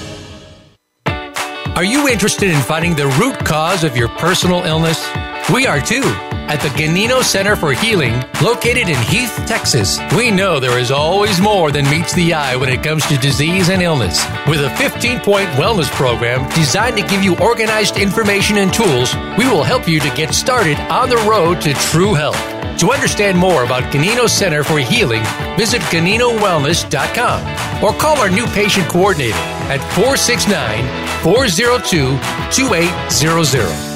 [1.75, 5.05] Are you interested in finding the root cause of your personal illness?
[5.53, 6.34] We are too.
[6.47, 11.41] At the Ganino Center for Healing, located in Heath, Texas, we know there is always
[11.41, 14.23] more than meets the eye when it comes to disease and illness.
[14.47, 19.47] With a 15 point wellness program designed to give you organized information and tools, we
[19.47, 22.37] will help you to get started on the road to true health.
[22.79, 25.23] To understand more about Ganino Center for Healing,
[25.57, 29.33] visit GaninoWellness.com or call our new patient coordinator
[29.73, 30.85] at 469
[31.23, 32.19] 402
[32.51, 33.94] 2800.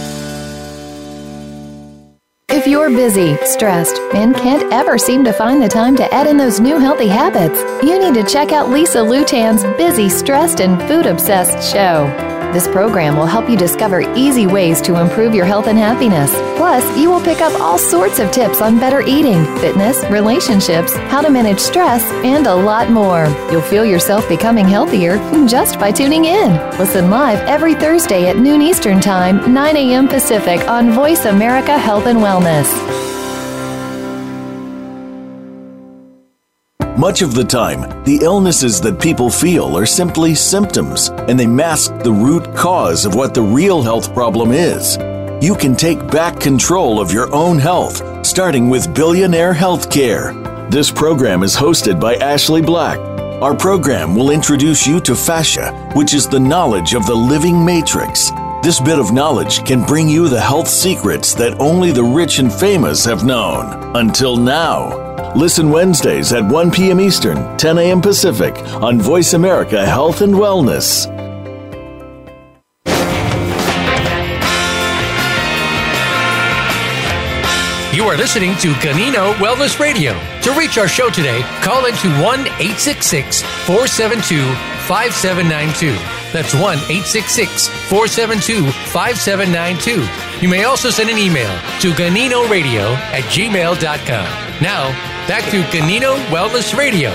[2.51, 6.35] If you're busy, stressed, and can't ever seem to find the time to add in
[6.35, 11.05] those new healthy habits, you need to check out Lisa Lutan's Busy, Stressed, and Food
[11.05, 12.38] Obsessed show.
[12.51, 16.31] This program will help you discover easy ways to improve your health and happiness.
[16.57, 21.21] Plus, you will pick up all sorts of tips on better eating, fitness, relationships, how
[21.21, 23.25] to manage stress, and a lot more.
[23.51, 26.53] You'll feel yourself becoming healthier just by tuning in.
[26.79, 30.07] Listen live every Thursday at noon Eastern Time, 9 a.m.
[30.07, 33.18] Pacific on Voice America Health and Wellness.
[36.99, 41.97] Much of the time, the illnesses that people feel are simply symptoms, and they mask
[41.99, 44.97] the root cause of what the real health problem is.
[45.41, 50.69] You can take back control of your own health, starting with Billionaire Healthcare.
[50.69, 52.99] This program is hosted by Ashley Black.
[53.41, 58.29] Our program will introduce you to fascia, which is the knowledge of the living matrix.
[58.62, 62.51] This bit of knowledge can bring you the health secrets that only the rich and
[62.51, 63.95] famous have known.
[63.95, 64.98] Until now.
[65.36, 66.99] Listen Wednesdays at 1 p.m.
[66.99, 68.01] Eastern, 10 a.m.
[68.01, 71.08] Pacific on Voice America Health and Wellness.
[77.99, 80.13] You are listening to Ganino Wellness Radio.
[80.43, 84.41] To reach our show today, call into 1 866 472
[84.88, 85.91] 5792.
[86.32, 90.41] That's 1 866 472 5792.
[90.41, 91.49] You may also send an email
[91.82, 94.48] to ganinoradio at gmail.com.
[94.61, 94.89] Now,
[95.25, 97.11] back to Ganino Wellness Radio.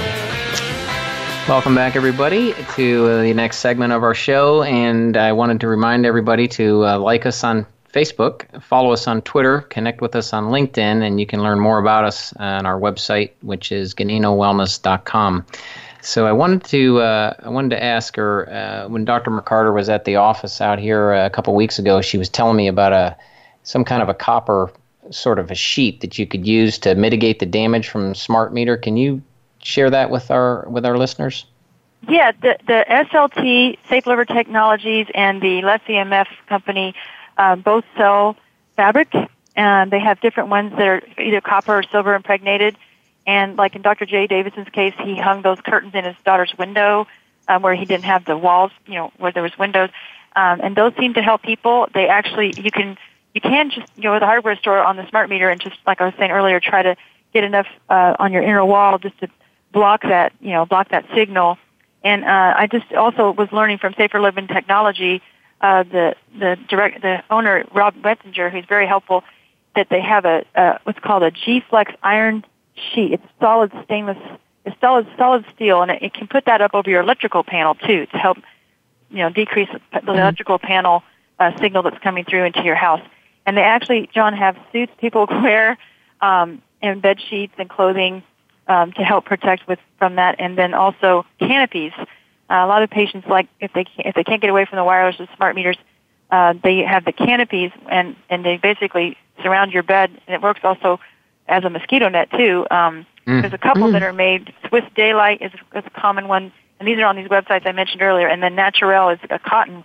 [1.46, 4.62] Welcome back, everybody, to uh, the next segment of our show.
[4.62, 9.20] And I wanted to remind everybody to uh, like us on Facebook, follow us on
[9.20, 12.80] Twitter, connect with us on LinkedIn, and you can learn more about us on our
[12.80, 15.44] website, which is ganinowellness.com.
[16.00, 19.30] So I wanted to uh, I wanted to ask her uh, when Dr.
[19.30, 22.00] McCarter was at the office out here a couple weeks ago.
[22.00, 23.18] She was telling me about a
[23.64, 24.70] some kind of a copper
[25.10, 28.76] sort of a sheet that you could use to mitigate the damage from smart meter.
[28.76, 29.22] Can you
[29.62, 31.46] share that with our with our listeners?
[32.08, 36.94] Yeah, the the SLT Safe Living Technologies and the Less EMF company
[37.38, 38.36] um, both sell
[38.76, 39.14] fabric,
[39.56, 42.76] and they have different ones that are either copper or silver impregnated.
[43.26, 44.04] And like in Dr.
[44.04, 47.06] Jay Davidson's case, he hung those curtains in his daughter's window
[47.48, 49.90] um, where he didn't have the walls, you know, where there was windows.
[50.36, 51.88] Um, and those seem to help people.
[51.94, 52.98] They actually, you can,
[53.34, 56.00] you can just go to the hardware store on the smart meter and just, like
[56.00, 56.96] I was saying earlier, try to
[57.32, 59.28] get enough uh, on your inner wall just to
[59.72, 61.58] block that, you know, block that signal.
[62.04, 65.20] And uh, I just also was learning from Safer Living Technology,
[65.60, 69.24] uh, the the direct the owner Rob Metzinger, who's very helpful,
[69.74, 72.44] that they have a, a what's called a G Flex iron
[72.74, 73.14] sheet.
[73.14, 74.18] It's solid stainless,
[74.66, 77.74] it's solid solid steel, and it, it can put that up over your electrical panel
[77.74, 78.36] too to help,
[79.10, 80.10] you know, decrease the mm-hmm.
[80.10, 81.02] electrical panel
[81.38, 83.00] uh, signal that's coming through into your house.
[83.46, 85.78] And they actually, John, have suits people wear,
[86.20, 88.22] um, and bed sheets and clothing
[88.68, 91.92] um, to help protect with from that, and then also canopies.
[91.98, 92.06] Uh,
[92.48, 94.84] a lot of patients like if they can't, if they can't get away from the
[94.84, 95.76] wireless or smart meters,
[96.30, 100.60] uh, they have the canopies and and they basically surround your bed, and it works
[100.62, 101.00] also
[101.48, 102.66] as a mosquito net too.
[102.70, 103.40] Um, mm.
[103.40, 103.92] There's a couple mm.
[103.92, 104.52] that are made.
[104.68, 108.02] Swiss Daylight is, is a common one, and these are on these websites I mentioned
[108.02, 108.28] earlier.
[108.28, 109.84] And then Naturell is a cotton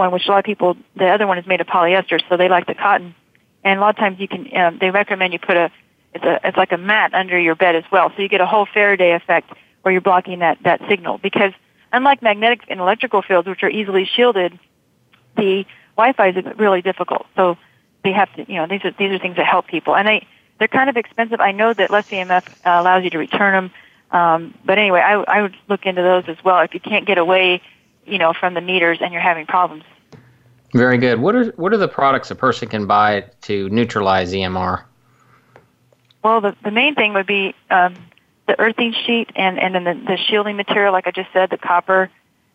[0.00, 0.76] one, which a lot of people.
[0.96, 3.14] The other one is made of polyester, so they like the cotton.
[3.62, 4.54] And a lot of times you can.
[4.56, 5.70] Um, they recommend you put a.
[6.14, 6.40] It's a.
[6.44, 9.12] It's like a mat under your bed as well, so you get a whole Faraday
[9.12, 11.18] effect where you're blocking that that signal.
[11.18, 11.52] Because
[11.92, 14.58] unlike magnetic and electrical fields, which are easily shielded,
[15.36, 15.64] the
[15.96, 17.26] Wi-Fi is really difficult.
[17.36, 17.56] So
[18.02, 18.50] they have to.
[18.50, 20.26] You know, these are these are things that help people, and they
[20.58, 21.40] they're kind of expensive.
[21.40, 23.70] I know that less EMF uh, allows you to return them,
[24.10, 27.18] um, but anyway, I, I would look into those as well if you can't get
[27.18, 27.62] away,
[28.06, 29.84] you know, from the meters and you're having problems.
[30.72, 31.20] Very good.
[31.20, 34.84] What are what are the products a person can buy to neutralize EMR?
[36.22, 37.96] Well, the the main thing would be um,
[38.46, 41.58] the earthing sheet and and then the, the shielding material, like I just said, the
[41.58, 42.08] copper,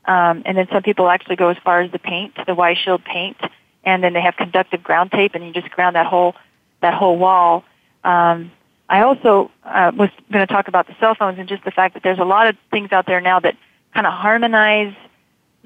[0.05, 3.03] um, and then some people actually go as far as the paint, the Y Shield
[3.03, 3.37] paint,
[3.83, 6.35] and then they have conductive ground tape, and you just ground that whole
[6.81, 7.65] that whole wall.
[8.05, 8.51] Um,
[8.87, 11.95] I also uh, was going to talk about the cell phones and just the fact
[11.95, 13.57] that there's a lot of things out there now that
[13.93, 14.93] kind of harmonize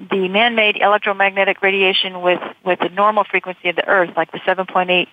[0.00, 5.06] the man-made electromagnetic radiation with with the normal frequency of the Earth, like the 7.8,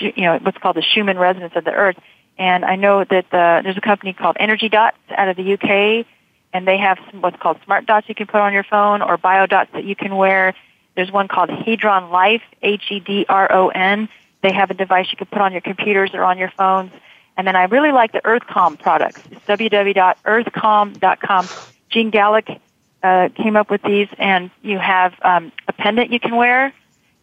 [0.00, 1.96] you know, what's called the Schumann resonance of the Earth.
[2.38, 6.06] And I know that uh, there's a company called Energy Dots out of the UK,
[6.52, 9.46] and they have what's called smart dots you can put on your phone or bio
[9.46, 10.54] dots that you can wear.
[10.94, 14.08] There's one called Hedron Life, H-E-D-R-O-N,
[14.42, 16.90] they have a device you can put on your computers or on your phones.
[17.36, 19.22] And then I really like the EarthCalm products.
[19.30, 21.48] It's www.earthcalm.com.
[21.88, 22.60] Gene Galick
[23.02, 26.72] uh, came up with these, and you have um, a pendant you can wear,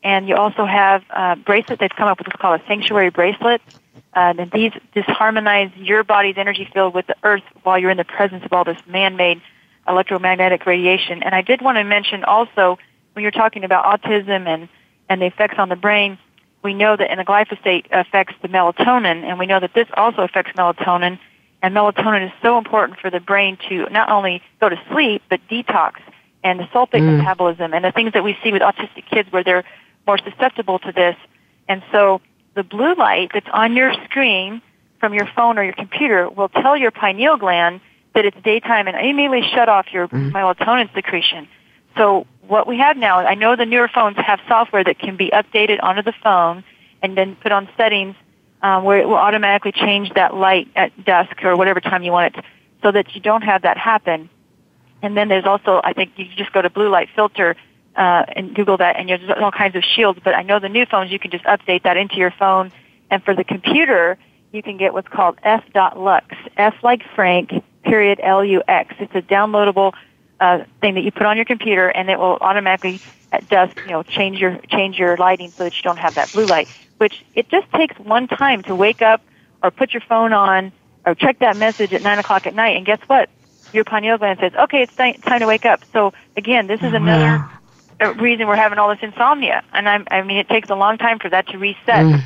[0.04, 1.80] and you also have a bracelet.
[1.80, 3.62] They've come up with what's called a sanctuary bracelet.
[4.14, 7.98] Uh, and these just harmonize your body's energy field with the Earth while you're in
[7.98, 9.42] the presence of all this man-made
[9.88, 11.22] electromagnetic radiation.
[11.22, 12.80] And I did want to mention also
[13.14, 14.68] when you're talking about autism and
[15.10, 16.18] and the effects on the brain
[16.64, 20.24] we know that in the glyphosate affects the melatonin, and we know that this also
[20.24, 21.20] affects melatonin.
[21.62, 25.42] And melatonin is so important for the brain to not only go to sleep, but
[25.50, 25.96] detox
[26.44, 27.18] and the sulfate mm.
[27.18, 29.66] metabolism and the things that we see with autistic kids where they're
[30.08, 31.16] more susceptible to this.
[31.68, 32.22] And so
[32.56, 34.62] the blue light that's on your screen
[35.00, 37.82] from your phone or your computer will tell your pineal gland
[38.16, 40.32] that it's daytime and immediately shut off your mm.
[40.32, 41.48] melatonin secretion.
[41.98, 45.30] So what we have now, I know the newer phones have software that can be
[45.30, 46.64] updated onto the phone
[47.02, 48.16] and then put on settings
[48.62, 52.36] um, where it will automatically change that light at dusk or whatever time you want
[52.36, 52.46] it
[52.82, 54.30] so that you don't have that happen.
[55.02, 57.56] And then there's also, I think you just go to blue light filter
[57.96, 60.20] uh, and Google that, and there's all kinds of shields.
[60.24, 62.72] But I know the new phones, you can just update that into your phone.
[63.10, 64.18] And for the computer,
[64.52, 67.52] you can get what's called F.lux, F like Frank,
[67.84, 68.96] period L-U-X.
[69.00, 69.94] It's a downloadable
[70.40, 73.00] uh, thing that you put on your computer, and it will automatically
[73.32, 76.32] at dusk, you know, change your change your lighting so that you don't have that
[76.32, 76.68] blue light.
[77.00, 79.22] Which it just takes one time to wake up
[79.64, 80.72] or put your phone on
[81.06, 83.30] or check that message at nine o'clock at night, and guess what?
[83.74, 87.50] Your pineal gland says, "Okay, it's time to wake up." So again, this is another
[88.18, 91.20] reason we're having all this insomnia, and I'm, I mean, it takes a long time
[91.20, 92.06] for that to reset.
[92.06, 92.24] Mm.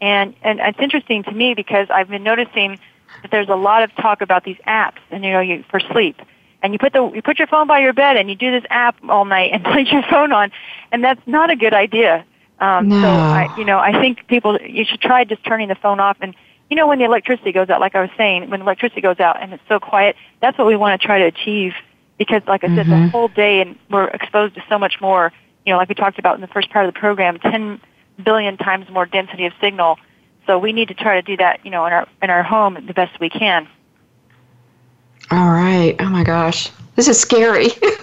[0.00, 2.78] And and it's interesting to me because I've been noticing
[3.22, 6.20] that there's a lot of talk about these apps, and you know, you for sleep
[6.62, 8.64] and you put the you put your phone by your bed and you do this
[8.70, 10.50] app all night and put your phone on,
[10.92, 12.24] and that's not a good idea.
[12.58, 13.00] Um, no.
[13.00, 16.18] So I, you know, I think people you should try just turning the phone off
[16.20, 16.34] and.
[16.68, 19.20] You know, when the electricity goes out, like I was saying, when the electricity goes
[19.20, 21.74] out and it's so quiet, that's what we want to try to achieve.
[22.18, 23.02] Because, like I said, mm-hmm.
[23.04, 25.32] the whole day, and we're exposed to so much more.
[25.64, 27.80] You know, like we talked about in the first part of the program, 10
[28.22, 29.98] billion times more density of signal.
[30.46, 32.74] So we need to try to do that, you know, in our in our home
[32.86, 33.68] the best we can.
[35.30, 35.96] All right.
[35.98, 36.70] Oh my gosh.
[36.94, 37.68] This is scary.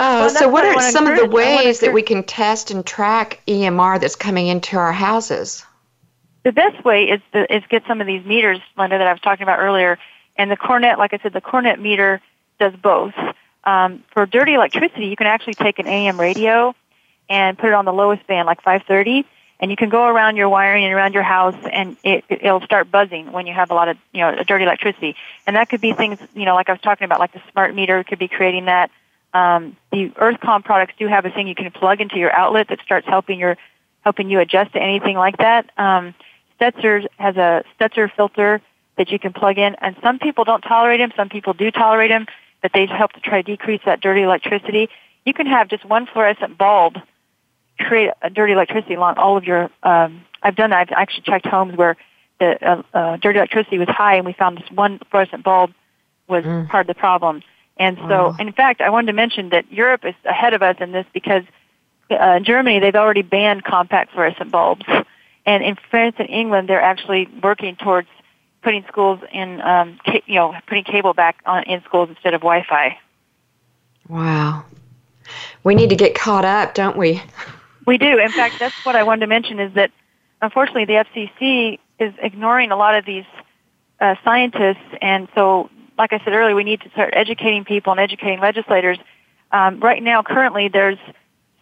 [0.00, 3.40] Oh, well, so what are some of the ways that we can test and track
[3.48, 5.64] EMR that's coming into our houses?
[6.44, 9.20] The best way is to is get some of these meters, Linda, that I was
[9.20, 9.98] talking about earlier.
[10.36, 12.20] And the Cornet, like I said, the Cornet meter
[12.60, 13.12] does both.
[13.64, 16.76] Um, for dirty electricity, you can actually take an AM radio
[17.28, 19.26] and put it on the lowest band, like 530,
[19.58, 22.88] and you can go around your wiring and around your house, and it, it'll start
[22.90, 25.16] buzzing when you have a lot of you know dirty electricity.
[25.44, 27.74] And that could be things you know like I was talking about, like the smart
[27.74, 28.92] meter could be creating that.
[29.34, 32.80] Um, the EarthCalm products do have a thing you can plug into your outlet that
[32.84, 33.56] starts helping your
[34.02, 35.70] helping you adjust to anything like that.
[35.76, 36.14] Um,
[36.58, 38.60] Stetzer has a Stetzer filter
[38.96, 42.10] that you can plug in, and some people don't tolerate them, some people do tolerate
[42.10, 42.26] them,
[42.62, 44.88] but they help to try to decrease that dirty electricity.
[45.24, 46.96] You can have just one fluorescent bulb
[47.78, 49.70] create a dirty electricity along all of your.
[49.82, 50.88] Um, I've done that.
[50.90, 51.96] I've actually checked homes where
[52.40, 55.72] the uh, uh, dirty electricity was high, and we found this one fluorescent bulb
[56.28, 56.68] was mm.
[56.68, 57.42] part of the problem.
[57.78, 60.90] And so, in fact, I wanted to mention that Europe is ahead of us in
[60.90, 61.44] this because
[62.10, 64.84] uh, in Germany they've already banned compact fluorescent bulbs,
[65.46, 68.08] and in France and England they're actually working towards
[68.62, 72.40] putting schools in, um, ca- you know, putting cable back on in schools instead of
[72.40, 72.98] Wi-Fi.
[74.08, 74.64] Wow,
[75.62, 77.22] we need to get caught up, don't we?
[77.86, 78.18] We do.
[78.18, 79.92] In fact, that's what I wanted to mention is that
[80.42, 83.24] unfortunately the FCC is ignoring a lot of these
[84.00, 88.00] uh, scientists, and so, like I said earlier, we need to start educating people and
[88.00, 88.98] educating legislators.
[89.50, 90.98] Um, right now, currently, there's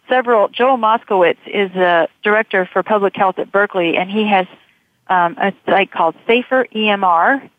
[0.07, 0.47] several.
[0.49, 4.45] Joel Moskowitz is the director for public health at Berkeley, and he has
[5.07, 7.49] um, a site called SaferEMR.com,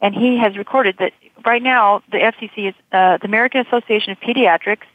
[0.00, 1.12] and he has recorded that
[1.44, 4.86] right now the FCC is uh, the American Association of Pediatrics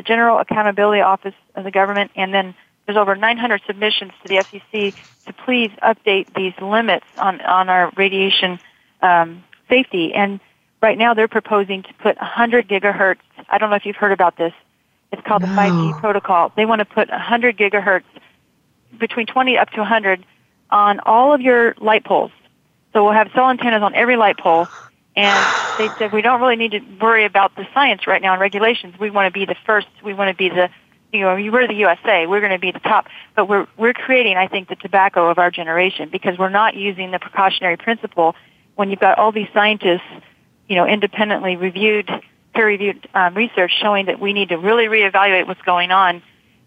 [0.00, 2.54] the General Accountability Office of the government, and then
[2.86, 4.94] there's over 900 submissions to the FCC
[5.26, 8.58] to please update these limits on, on our radiation
[9.02, 10.12] um, safety.
[10.12, 10.40] And
[10.82, 13.20] right now they're proposing to put 100 gigahertz.
[13.48, 14.52] I don't know if you've heard about this.
[15.12, 15.48] It's called no.
[15.48, 16.52] the 5G protocol.
[16.56, 18.04] They want to put 100 gigahertz
[18.98, 20.24] between 20 up to 100
[20.70, 22.30] on all of your light poles.
[22.92, 24.68] So we'll have cell antennas on every light pole
[25.16, 28.40] and they said, we don't really need to worry about the science right now and
[28.40, 28.94] regulations.
[28.98, 29.88] We want to be the first.
[30.04, 30.70] We want to be the,
[31.12, 32.26] you know, we're the USA.
[32.26, 33.06] We're going to be the top.
[33.34, 37.10] But we're, we're creating, I think, the tobacco of our generation because we're not using
[37.10, 38.36] the precautionary principle
[38.80, 40.00] when you've got all these scientists,
[40.66, 42.10] you know, independently reviewed,
[42.54, 46.22] peer-reviewed um, research showing that we need to really reevaluate what's going on.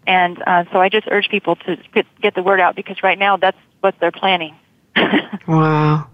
[0.06, 1.76] And uh, so I just urge people to
[2.22, 4.54] get, the word out because right now that's what they're planning.
[5.48, 6.06] wow.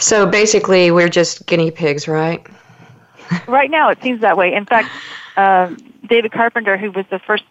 [0.00, 2.44] So basically, we're just guinea pigs, right?
[3.46, 4.52] right now, it seems that way.
[4.52, 4.90] In fact,
[5.36, 5.72] uh,
[6.08, 7.44] David Carpenter, who was the first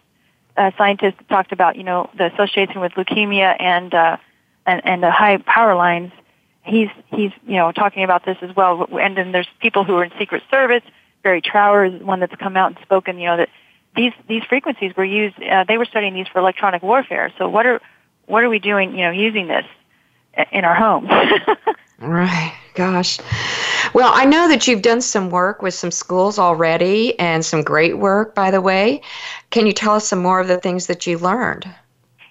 [0.58, 4.18] uh, scientist that talked about, you know, the association with leukemia and uh,
[4.66, 6.12] and, and the high power lines,
[6.66, 8.86] he's he's you know talking about this as well.
[9.00, 10.82] And then there's people who are in Secret Service.
[11.22, 13.18] Barry Trower is one that's come out and spoken.
[13.18, 13.48] You know that
[13.96, 15.42] these these frequencies were used.
[15.42, 17.32] Uh, they were studying these for electronic warfare.
[17.38, 17.80] So what are
[18.26, 18.92] what are we doing?
[18.92, 19.64] You know, using this
[20.52, 21.08] in our homes.
[22.00, 22.54] right.
[22.74, 23.18] Gosh.
[23.94, 27.98] Well, I know that you've done some work with some schools already and some great
[27.98, 29.00] work, by the way.
[29.50, 31.66] Can you tell us some more of the things that you learned?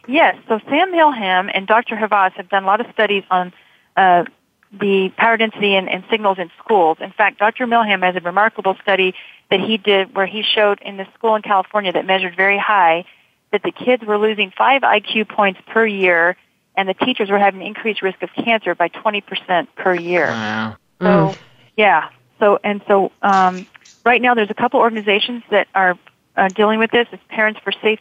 [0.07, 0.37] Yes.
[0.47, 1.95] So Sam Milham and Dr.
[1.95, 3.51] Havas have done a lot of studies on
[3.95, 4.25] uh,
[4.71, 6.97] the power density and, and, signals in schools.
[6.99, 7.65] In fact, Dr.
[7.65, 9.15] Milham has a remarkable study
[9.49, 13.05] that he did where he showed in the school in California that measured very high
[13.51, 16.35] that the kids were losing five IQ points per year
[16.75, 20.27] and the teachers were having increased risk of cancer by 20% per year.
[20.27, 20.75] Wow.
[20.99, 21.37] So, mm.
[21.77, 22.09] yeah.
[22.39, 23.65] So, and so, um,
[24.05, 25.97] right now there's a couple organizations that are
[26.35, 27.07] uh, dealing with this.
[27.13, 27.99] It's Parents for Safe,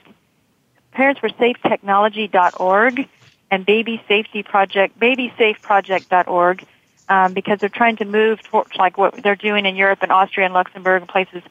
[0.90, 3.08] Parents for Safe Technology.org
[3.50, 6.66] and Baby Safety Project, BabySafeProject.org,
[7.08, 10.46] um, because they're trying to move towards like what they're doing in Europe and Austria
[10.46, 11.42] and Luxembourg and places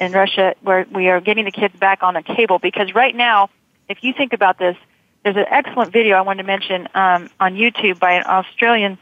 [0.00, 2.58] in Russia where we are getting the kids back on the cable.
[2.58, 3.50] Because right now,
[3.88, 4.76] if you think about this,
[5.22, 8.98] there's an excellent video I wanted to mention um, on YouTube by an Australian,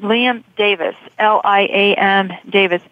[0.00, 2.82] Liam Davis, L-I-A-M Davis.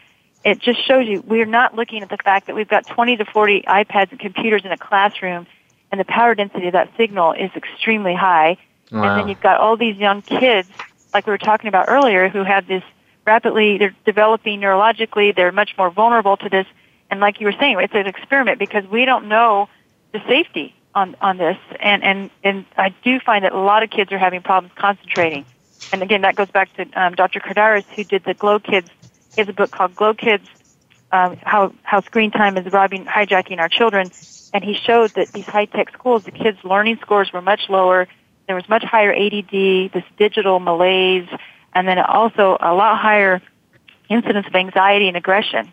[0.44, 3.24] It just shows you we're not looking at the fact that we've got 20 to
[3.24, 5.46] 40 iPads and computers in a classroom,
[5.90, 8.58] and the power density of that signal is extremely high.
[8.90, 9.02] Wow.
[9.02, 10.68] And then you've got all these young kids,
[11.12, 12.82] like we were talking about earlier, who have this
[13.26, 16.66] rapidly, they're developing neurologically, they're much more vulnerable to this.
[17.10, 19.68] And like you were saying, it's an experiment because we don't know
[20.12, 23.90] the safety on on this, and and and I do find that a lot of
[23.90, 25.44] kids are having problems concentrating.
[25.92, 27.38] And again, that goes back to um, Dr.
[27.38, 28.88] Kardaras, who did the Glow Kids.
[29.34, 30.48] He has a book called Glow Kids:
[31.12, 34.10] um, How How Screen Time is Robbing, Hijacking Our Children.
[34.54, 38.08] And he showed that these high tech schools, the kids' learning scores were much lower.
[38.46, 41.28] There was much higher ADD, this digital malaise,
[41.74, 43.42] and then also a lot higher
[44.08, 45.72] incidence of anxiety and aggression.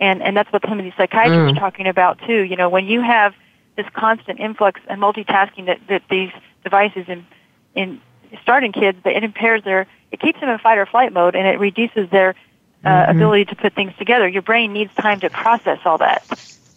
[0.00, 1.56] And, and that's what some of these psychiatrists Mm.
[1.56, 2.42] are talking about too.
[2.42, 3.34] You know, when you have
[3.76, 6.30] this constant influx and multitasking that, that these
[6.64, 7.26] devices in,
[7.74, 8.00] in
[8.42, 11.46] starting kids, that it impairs their, it keeps them in fight or flight mode and
[11.46, 12.34] it reduces their
[12.84, 13.10] uh, Mhm.
[13.10, 14.28] ability to put things together.
[14.28, 16.22] Your brain needs time to process all that.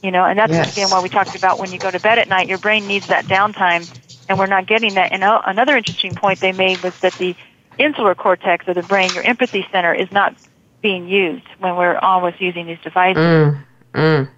[0.01, 0.69] You know, and that's Yes.
[0.69, 3.07] again why we talked about when you go to bed at night, your brain needs
[3.07, 3.89] that downtime,
[4.29, 5.11] and we're not getting that.
[5.11, 7.35] And uh, another interesting point they made was that the
[7.77, 10.35] insular cortex of the brain, your empathy center, is not
[10.81, 13.17] being used when we're always using these devices.
[13.17, 13.63] Mm.
[13.93, 14.29] Mm.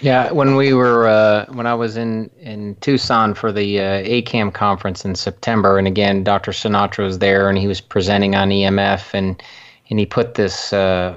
[0.00, 4.52] Yeah, when we were uh, when I was in in Tucson for the uh, ACAM
[4.52, 6.52] conference in September, and again, Dr.
[6.52, 9.42] Sinatra was there, and he was presenting on EMF, and
[9.90, 11.16] and he put this uh,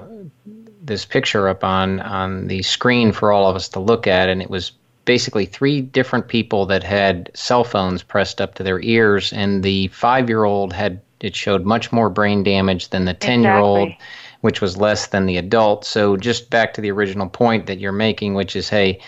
[0.83, 4.41] this picture up on on the screen for all of us to look at, and
[4.41, 4.71] it was
[5.05, 9.87] basically three different people that had cell phones pressed up to their ears, and the
[9.89, 13.87] five year old had it showed much more brain damage than the ten year old
[13.87, 14.05] Exactly.
[14.41, 15.85] which was less than the adult.
[15.85, 18.99] So just back to the original point that you're making, which is, hey,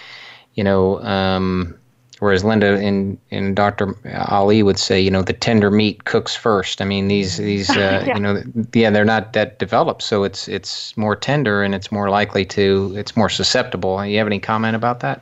[0.55, 1.75] you know, um,
[2.19, 3.95] whereas Linda and, and Dr.
[4.17, 6.81] Ali would say, you know, the tender meat cooks first.
[6.81, 8.13] I mean, these these uh, Yeah.
[8.15, 8.41] you know,
[8.73, 12.93] yeah, they're not that developed, so it's it's more tender and it's more likely to
[12.97, 14.03] it's more susceptible.
[14.05, 15.21] You have any comment about that?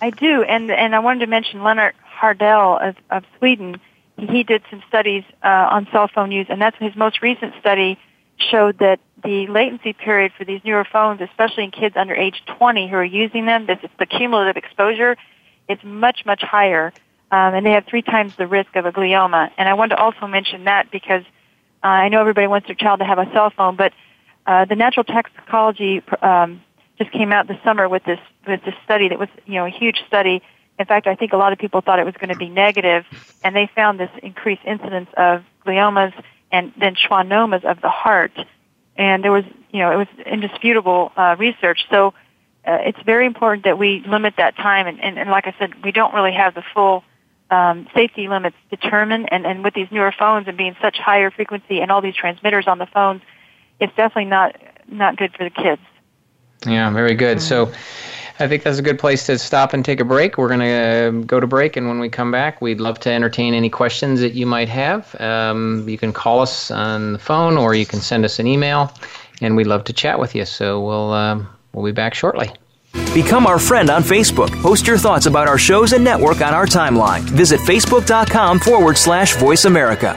[0.00, 3.80] I do, and and I wanted to mention Lennart Hardell of, of Sweden.
[4.16, 7.98] He did some studies uh, on cell phone use, and that's his most recent study
[8.50, 12.88] showed that the latency period for these newer phones, especially in kids under age 20
[12.88, 15.16] who are using them, this is the cumulative exposure,
[15.68, 16.92] it's much much higher,
[17.30, 19.50] um, and they have three times the risk of a glioma.
[19.58, 21.22] And I wanted to also mention that because
[21.82, 23.92] uh, I know everybody wants their child to have a cell phone, but
[24.46, 26.62] uh, the National Toxicology um,
[26.98, 29.70] just came out this summer with this with this study that was you know a
[29.70, 30.42] huge study.
[30.78, 33.04] In fact, I think a lot of people thought it was going to be negative,
[33.42, 36.12] and they found this increased incidence of gliomas
[36.52, 38.32] and then schwannomas of the heart.
[38.96, 41.86] And there was you know it was indisputable uh, research.
[41.90, 42.14] So
[42.68, 44.86] uh, it's very important that we limit that time.
[44.86, 47.02] And, and, and like I said, we don't really have the full
[47.50, 49.28] um, safety limits determined.
[49.32, 52.66] And, and with these newer phones and being such higher frequency and all these transmitters
[52.66, 53.22] on the phones,
[53.80, 54.56] it's definitely not
[54.90, 55.82] not good for the kids.
[56.66, 57.40] Yeah, very good.
[57.40, 57.72] So
[58.40, 60.38] I think that's a good place to stop and take a break.
[60.38, 63.10] We're going to uh, go to break, and when we come back, we'd love to
[63.10, 65.14] entertain any questions that you might have.
[65.20, 68.92] Um, you can call us on the phone or you can send us an email,
[69.40, 70.44] and we'd love to chat with you.
[70.44, 72.50] So we'll, um, we'll be back shortly.
[73.12, 74.50] Become our friend on Facebook.
[74.62, 77.20] Post your thoughts about our shows and network on our timeline.
[77.20, 80.14] Visit facebook.com forward slash voice America.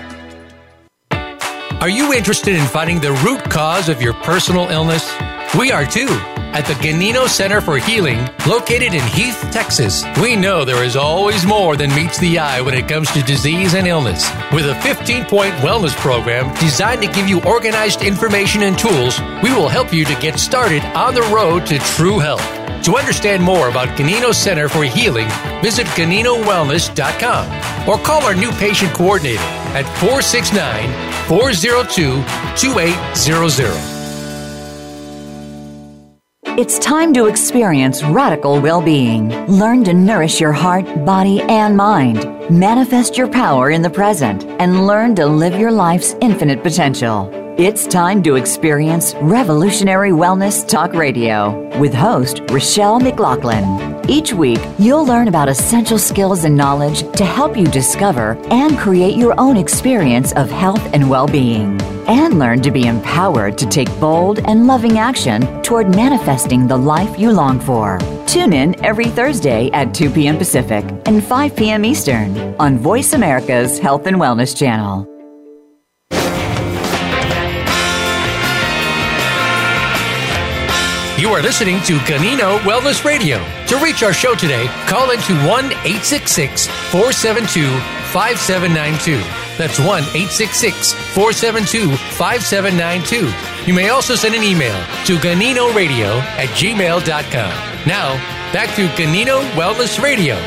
[1.81, 5.11] Are you interested in finding the root cause of your personal illness?
[5.58, 6.08] We are too.
[6.54, 11.45] At the Ganino Center for Healing, located in Heath, Texas, we know there is always
[11.45, 14.32] more than meets the eye when it comes to disease and illness.
[14.54, 19.52] With a 15 point wellness program designed to give you organized information and tools, we
[19.52, 22.45] will help you to get started on the road to true health.
[22.86, 25.28] To understand more about Ganino Center for Healing,
[25.62, 29.41] visit GaninoWellness.com or call our new patient coordinator
[29.76, 30.89] at 469
[31.28, 32.24] 402
[32.56, 34.01] 2800.
[36.58, 39.30] It's time to experience radical well being.
[39.47, 42.26] Learn to nourish your heart, body, and mind.
[42.49, 47.30] Manifest your power in the present and learn to live your life's infinite potential.
[47.58, 53.90] It's time to experience Revolutionary Wellness Talk Radio with host Rochelle McLaughlin.
[54.08, 59.16] Each week, you'll learn about essential skills and knowledge to help you discover and create
[59.16, 61.82] your own experience of health and well being.
[62.08, 67.20] And learn to be empowered to take bold and loving action toward manifesting the life
[67.20, 67.99] you long for.
[68.26, 70.38] Tune in every Thursday at 2 p.m.
[70.38, 71.86] Pacific and 5 p.m.
[71.86, 75.11] Eastern on Voice America's Health and Wellness Channel.
[81.22, 83.38] You are listening to Ganino Wellness Radio.
[83.67, 87.69] To reach our show today, call into 1 866 472
[88.09, 89.17] 5792.
[89.55, 93.67] That's 1 866 472 5792.
[93.67, 94.74] You may also send an email
[95.05, 96.09] to ganinoradio
[96.41, 97.86] at gmail.com.
[97.86, 98.17] Now,
[98.51, 100.38] back to Ganino Wellness Radio.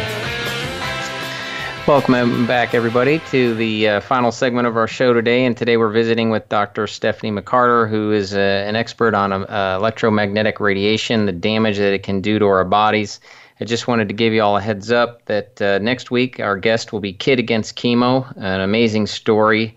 [1.86, 5.44] Welcome back, everybody, to the uh, final segment of our show today.
[5.44, 6.86] And today we're visiting with Dr.
[6.86, 12.02] Stephanie McCarter, who is uh, an expert on uh, electromagnetic radiation, the damage that it
[12.02, 13.20] can do to our bodies.
[13.60, 16.56] I just wanted to give you all a heads up that uh, next week our
[16.56, 19.76] guest will be Kid Against Chemo, an amazing story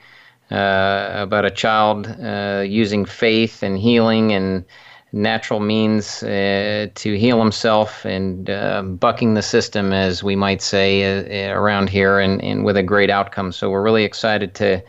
[0.50, 4.64] uh, about a child uh, using faith and healing and
[5.12, 11.50] natural means uh, to heal himself and uh, bucking the system, as we might say
[11.50, 13.52] uh, around here, and, and with a great outcome.
[13.52, 14.84] So we're really excited to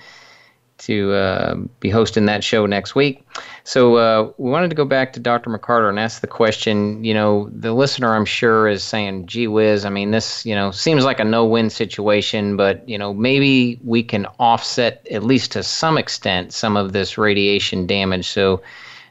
[0.78, 3.26] to uh, be hosting that show next week.
[3.64, 5.50] So uh, we wanted to go back to Dr.
[5.50, 7.02] McCarter and ask the question.
[7.04, 9.84] You know, the listener, I'm sure, is saying, "Gee whiz!
[9.84, 14.02] I mean, this you know seems like a no-win situation, but you know maybe we
[14.02, 18.62] can offset at least to some extent some of this radiation damage." So,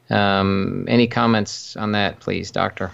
[0.10, 2.92] um, any comments on that, please, Doctor?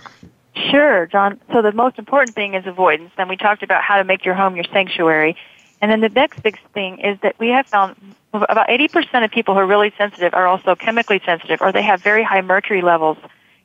[0.56, 1.40] Sure, John.
[1.52, 3.12] So the most important thing is avoidance.
[3.18, 5.36] Then we talked about how to make your home your sanctuary.
[5.82, 7.96] And then the next big thing is that we have found
[8.34, 12.02] about 80% of people who are really sensitive are also chemically sensitive or they have
[12.02, 13.18] very high mercury levels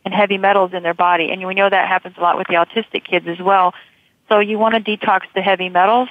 [0.05, 1.30] and heavy metals in their body.
[1.30, 3.74] And we know that happens a lot with the autistic kids as well.
[4.28, 6.09] So you want to detox the heavy metals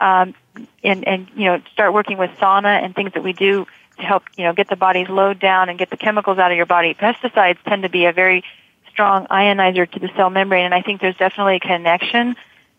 [0.00, 0.34] um,
[0.82, 3.66] and, and, you know, start working with sauna and things that we do
[4.02, 6.56] to help, you know, get the body's load down and get the chemicals out of
[6.56, 6.94] your body.
[6.94, 8.44] Pesticides tend to be a very
[8.90, 12.36] strong ionizer to the cell membrane, and I think there's definitely a connection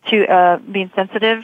[0.09, 1.43] to uh, being sensitive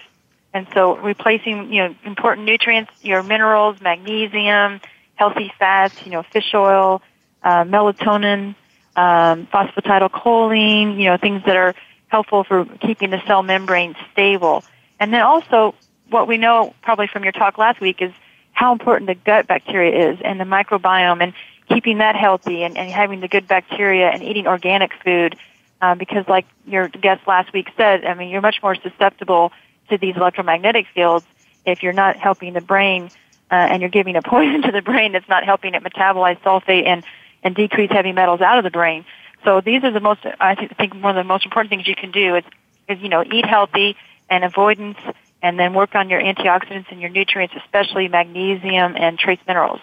[0.54, 4.82] and so replacing, you know, important nutrients, your minerals, magnesium,
[5.16, 7.02] healthy fats, you know, fish oil,
[7.44, 8.56] uh, melatonin,
[8.96, 11.76] um, phosphatidylcholine, you know, things that are
[12.08, 14.64] helpful for keeping the cell membrane stable.
[15.00, 15.76] And then also,
[16.10, 18.12] what we know probably from your talk last week is
[18.60, 21.34] how important the gut bacteria is and the microbiome and
[21.70, 25.38] keeping that healthy and, and having the good bacteria and eating organic food.
[25.82, 29.54] Uh, because like your guest last week said, I mean, you're much more susceptible
[29.88, 31.26] to these electromagnetic fields
[31.66, 33.10] if you're not helping the brain
[33.50, 36.86] uh, and you're giving a poison to the brain that's not helping it metabolize sulfate
[36.86, 37.06] and,
[37.42, 39.06] and decrease heavy metals out of the brain.
[39.46, 42.12] So these are the most, I think one of the most important things you can
[42.12, 42.44] do is,
[42.90, 43.96] is, you know, eat healthy
[44.30, 44.98] and avoidance
[45.42, 49.80] and then work on your antioxidants and your nutrients, especially magnesium and trace minerals.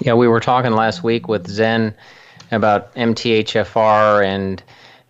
[0.00, 1.94] Yeah, we were talking last week with Zen
[2.50, 4.62] about MTHFR and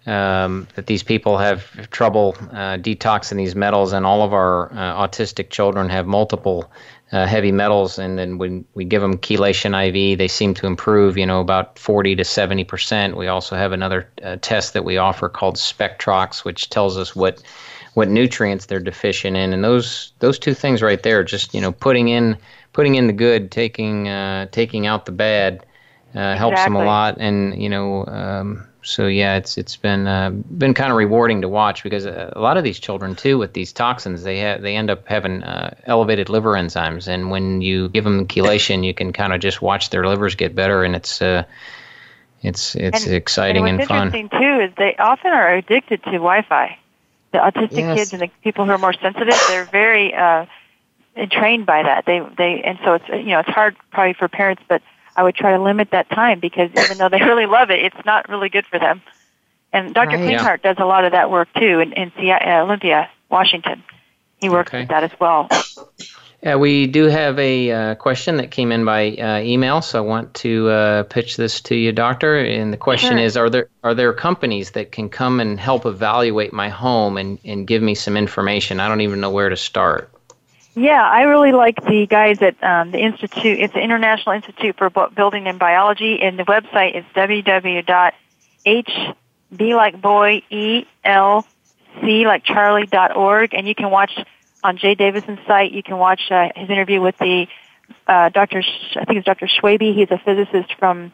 [0.07, 5.07] um, that these people have trouble uh, detoxing these metals, and all of our uh,
[5.07, 6.71] autistic children have multiple
[7.13, 7.99] uh, heavy metals.
[7.99, 11.79] And then when we give them chelation IV, they seem to improve, you know, about
[11.79, 13.17] 40 to 70 percent.
[13.17, 17.43] We also have another uh, test that we offer called Spectrox, which tells us what
[17.95, 19.53] what nutrients they're deficient in.
[19.53, 22.39] And those those two things right there, just you know, putting in
[22.73, 25.67] putting in the good, taking uh, taking out the bad,
[26.15, 27.19] uh, helps them a lot.
[27.19, 28.07] And you know.
[28.07, 32.33] Um, so yeah, it's it's been uh, been kind of rewarding to watch because a,
[32.37, 35.75] lot of these children too with these toxins they have they end up having uh,
[35.85, 39.91] elevated liver enzymes, and when you give them chelation, you can kind of just watch
[39.91, 41.45] their livers get better, and it's uh,
[42.43, 44.07] it's it's and, exciting and, and fun.
[44.07, 46.79] What's interesting too is they often are addicted to Wi-Fi.
[47.31, 47.99] The autistic yes.
[47.99, 50.47] kids and the people who are more sensitive, they're very uh,
[51.31, 52.05] trained by that.
[52.05, 54.83] They they and so it's you know it's hard probably for parents, but
[55.17, 58.05] I would try to limit that time because even though they really love it, it's
[58.05, 59.03] not really good for them.
[59.73, 60.17] And Dr.
[60.17, 60.75] Right, Klinghardt yeah.
[60.75, 63.83] does a lot of that work too in, in uh, Olympia, Washington.
[64.41, 64.81] He works okay.
[64.81, 65.49] with that as well.
[66.43, 70.01] Yeah, we do have a uh, question that came in by uh, email, so I
[70.05, 72.37] want to uh, pitch this to you, Doctor.
[72.37, 73.19] And the question sure.
[73.19, 77.39] is: Are there are there companies that can come and help evaluate my home and,
[77.45, 78.81] and give me some information?
[78.81, 80.11] I don't even know where to start.
[80.75, 83.61] Yeah, I really like the guys at um, the institute.
[83.61, 88.15] It's the International Institute for Building and Biology, and the website is www.hb
[89.77, 91.47] like boy e l
[92.01, 94.13] c like charlie dot org, and you can watch
[94.65, 95.73] on Jay Davison's site.
[95.73, 97.49] You can watch uh, his interview with the
[98.07, 98.63] uh, Dr.
[98.63, 99.49] Sh- I think it's Dr.
[99.49, 99.95] Schwabe.
[99.95, 101.13] He's a physicist from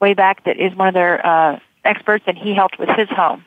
[0.00, 3.46] way back that is one of their uh, experts, and he helped with his home.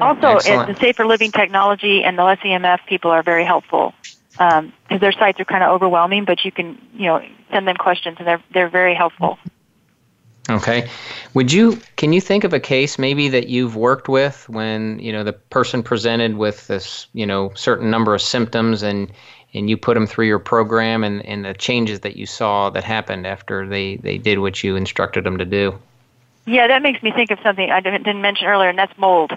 [0.00, 3.94] Also, the Safer Living Technology and the Less EMF people are very helpful
[4.32, 7.76] because um, their sites are kind of overwhelming, but you can you know send them
[7.76, 9.38] questions and they're they're very helpful.
[10.50, 10.88] Okay.
[11.34, 15.12] Would you can you think of a case maybe that you've worked with when, you
[15.12, 19.12] know, the person presented with this, you know, certain number of symptoms and
[19.54, 22.84] and you put them through your program and, and the changes that you saw that
[22.84, 25.78] happened after they, they did what you instructed them to do?
[26.46, 29.32] Yeah, that makes me think of something I didn't, didn't mention earlier, and that's mold.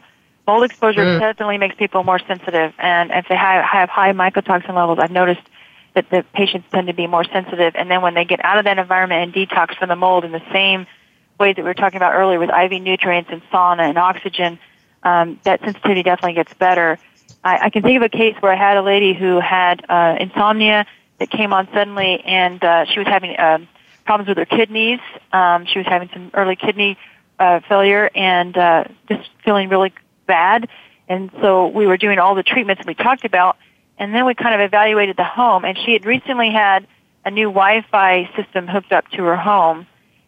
[0.48, 1.20] Mold exposure mm.
[1.20, 5.42] definitely makes people more sensitive, and if they have, have high mycotoxin levels, I've noticed
[5.96, 7.74] that the patients tend to be more sensitive.
[7.76, 10.32] And then when they get out of that environment and detox from the mold in
[10.32, 10.86] the same
[11.40, 14.60] way that we were talking about earlier with IV nutrients and sauna and oxygen,
[15.04, 17.00] um, that sensitivity definitely gets better.
[17.44, 20.18] I, I can think of a case where I had a lady who had uh,
[20.20, 20.86] insomnia
[21.20, 23.68] that came on suddenly, and uh, she was having um,
[24.06, 25.00] problems with her kidneys.
[25.32, 26.98] Um, she was having some early kidney
[27.40, 29.94] uh, failure and uh, just feeling really
[30.26, 30.68] bad.
[31.08, 33.58] And so we were doing all the treatments we talked about,
[33.98, 35.66] and then we kind of evaluated the home.
[35.66, 36.88] And she had recently had
[37.24, 39.88] a new Wi-Fi system hooked up to her home,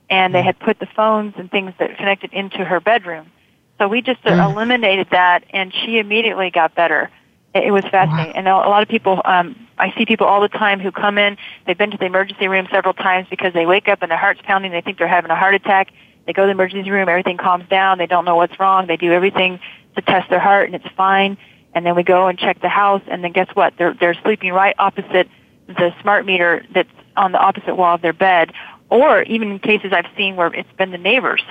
[0.09, 0.45] and they mm.
[0.45, 3.31] had put the phones and things that connected into her bedroom.
[3.77, 4.51] So we just mm.
[4.51, 7.09] eliminated that, and she immediately got better.
[7.53, 8.39] It, it was fascinating, wow.
[8.39, 11.37] and a lot of people um, I see people all the time who come in,
[11.65, 14.41] they've been to the emergency room several times because they wake up and their heart's
[14.43, 15.91] pounding, they think they're having a heart attack.
[16.25, 18.97] They go to the emergency room, everything calms down, they don't know what's wrong, they
[18.97, 19.59] do everything
[19.97, 21.37] to test their heart and it's fine.
[21.73, 23.73] And then we go and check the house and then guess what?
[23.77, 25.27] They're they're sleeping right opposite
[25.67, 28.53] the smart meter that's on the opposite wall of their bed.
[28.89, 31.43] Or even in cases I've seen where it's been the neighbors,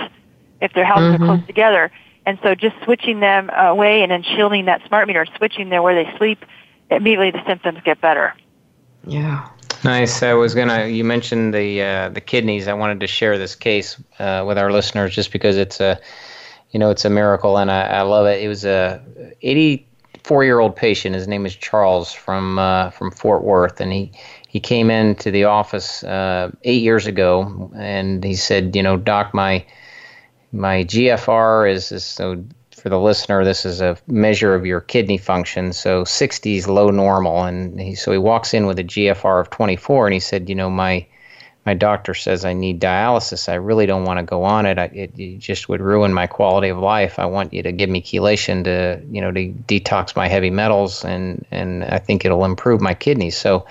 [0.60, 1.22] if their houses mm-hmm.
[1.22, 1.92] are close together.
[2.24, 5.94] And so just switching them away and then shielding that smart meter, switching there where
[6.02, 6.44] they sleep,
[6.90, 8.34] immediately the symptoms get better.
[9.06, 9.48] Yeah.
[9.84, 10.22] Nice.
[10.22, 10.86] I was gonna.
[10.86, 12.66] You mentioned the uh, the kidneys.
[12.66, 16.00] I wanted to share this case uh, with our listeners just because it's a,
[16.70, 18.42] you know, it's a miracle and I, I love it.
[18.42, 19.02] It was a
[19.42, 21.14] 84 year old patient.
[21.14, 24.12] His name is Charles from uh, from Fort Worth, and he
[24.48, 29.32] he came into the office uh, eight years ago, and he said, you know, doc,
[29.34, 29.64] my
[30.52, 32.42] my GFR is, is so
[32.86, 35.72] for the listener, this is a measure of your kidney function.
[35.72, 39.50] So 60 is low normal, and he, so he walks in with a GFR of
[39.50, 41.06] 24, and he said, you know, my
[41.66, 43.48] my doctor says I need dialysis.
[43.48, 44.78] I really don't want to go on it.
[44.78, 47.18] I, it, it just would ruin my quality of life.
[47.18, 51.04] I want you to give me chelation to, you know, to detox my heavy metals,
[51.04, 53.36] and and I think it'll improve my kidneys.
[53.36, 53.66] So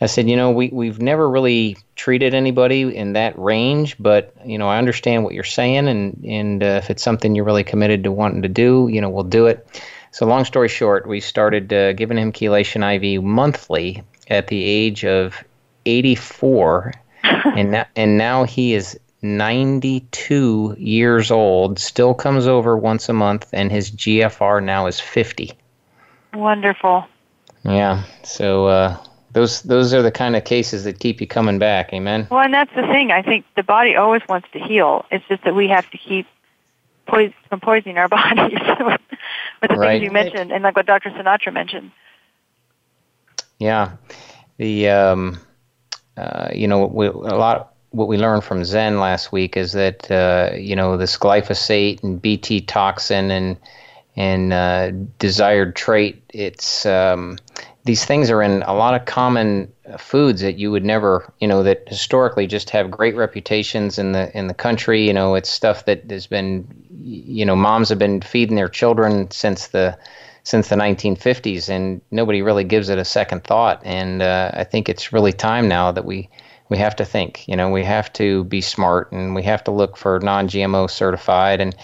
[0.00, 4.58] I said, you know, we, we've never really treated anybody in that range, but, you
[4.58, 8.04] know, I understand what you're saying, and, and uh, if it's something you're really committed
[8.04, 9.66] to wanting to do, you know, we'll do it.
[10.10, 15.04] So, long story short, we started uh, giving him chelation IV monthly at the age
[15.04, 15.42] of
[15.86, 16.92] 84,
[17.56, 23.48] and, now, and now he is 92 years old, still comes over once a month,
[23.52, 25.52] and his GFR now is 50.
[26.34, 27.06] Wonderful.
[27.64, 28.96] Yeah, so uh,
[29.32, 31.92] those those are the kind of cases that keep you coming back.
[31.92, 32.28] Amen.
[32.30, 33.10] Well, and that's the thing.
[33.10, 35.04] I think the body always wants to heal.
[35.10, 36.26] It's just that we have to keep
[37.06, 38.58] poison, from poisoning our bodies
[39.60, 39.94] with the right.
[39.94, 41.10] things you mentioned, and like what Dr.
[41.10, 41.90] Sinatra mentioned.
[43.58, 43.92] Yeah,
[44.58, 45.40] the um,
[46.16, 47.72] uh, you know we, a lot.
[47.90, 52.20] What we learned from Zen last week is that uh, you know this glyphosate and
[52.20, 53.56] Bt toxin and
[54.16, 56.22] and uh, desired trait.
[56.30, 57.38] It's um,
[57.84, 61.62] these things are in a lot of common foods that you would never, you know,
[61.62, 65.06] that historically just have great reputations in the in the country.
[65.06, 66.66] You know, it's stuff that has been,
[67.00, 69.96] you know, moms have been feeding their children since the
[70.46, 73.82] since the 1950s, and nobody really gives it a second thought.
[73.84, 76.30] And uh, I think it's really time now that we
[76.68, 77.48] we have to think.
[77.48, 81.60] You know, we have to be smart, and we have to look for non-GMO certified.
[81.60, 81.74] And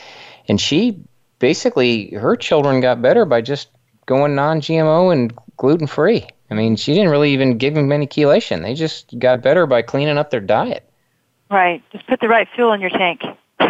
[0.47, 0.97] and she
[1.41, 3.69] basically her children got better by just
[4.07, 6.25] going non-GMO and gluten free.
[6.49, 8.63] I mean, she didn't really even give them any chelation.
[8.63, 10.89] They just got better by cleaning up their diet.
[11.51, 11.83] Right.
[11.91, 13.23] Just put the right fuel in your tank.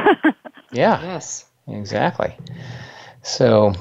[0.70, 1.02] yeah.
[1.02, 1.46] Yes.
[1.66, 2.36] Exactly.
[3.22, 3.72] So,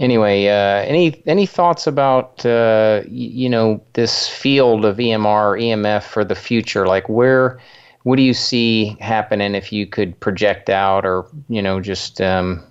[0.00, 6.04] anyway, uh, any any thoughts about uh, y- you know this field of EMR, EMF
[6.04, 6.86] for the future?
[6.86, 7.60] Like, where,
[8.02, 12.62] what do you see happening if you could project out, or you know, just um,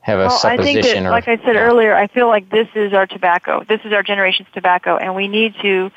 [0.00, 1.62] have a well, supposition I think that, or, like I said yeah.
[1.62, 3.64] earlier, I feel like this is our tobacco.
[3.64, 5.90] This is our generation's tobacco, and we need to.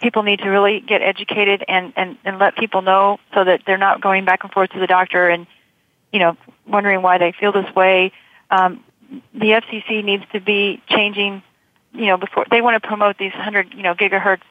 [0.00, 3.78] People need to really get educated and, and, and let people know so that they're
[3.78, 5.46] not going back and forth to the doctor and,
[6.12, 6.36] you know,
[6.66, 8.12] wondering why they feel this way.
[8.50, 8.84] Um,
[9.32, 11.42] the FCC needs to be changing,
[11.92, 14.42] you know, before they want to promote these 100, you know, gigahertz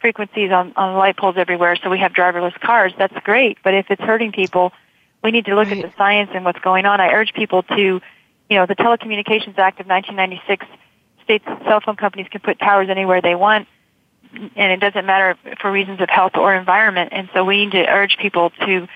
[0.00, 2.92] frequencies on, on light poles everywhere so we have driverless cars.
[2.96, 4.72] That's great, but if it's hurting people,
[5.22, 5.84] we need to look right.
[5.84, 7.00] at the science and what's going on.
[7.00, 8.00] I urge people to
[8.50, 10.66] you know, the Telecommunications Act of 1996
[11.22, 13.68] states cell phone companies can put towers anywhere they want,
[14.32, 17.10] and it doesn't matter for reasons of health or environment.
[17.12, 18.88] And so we need to urge people to,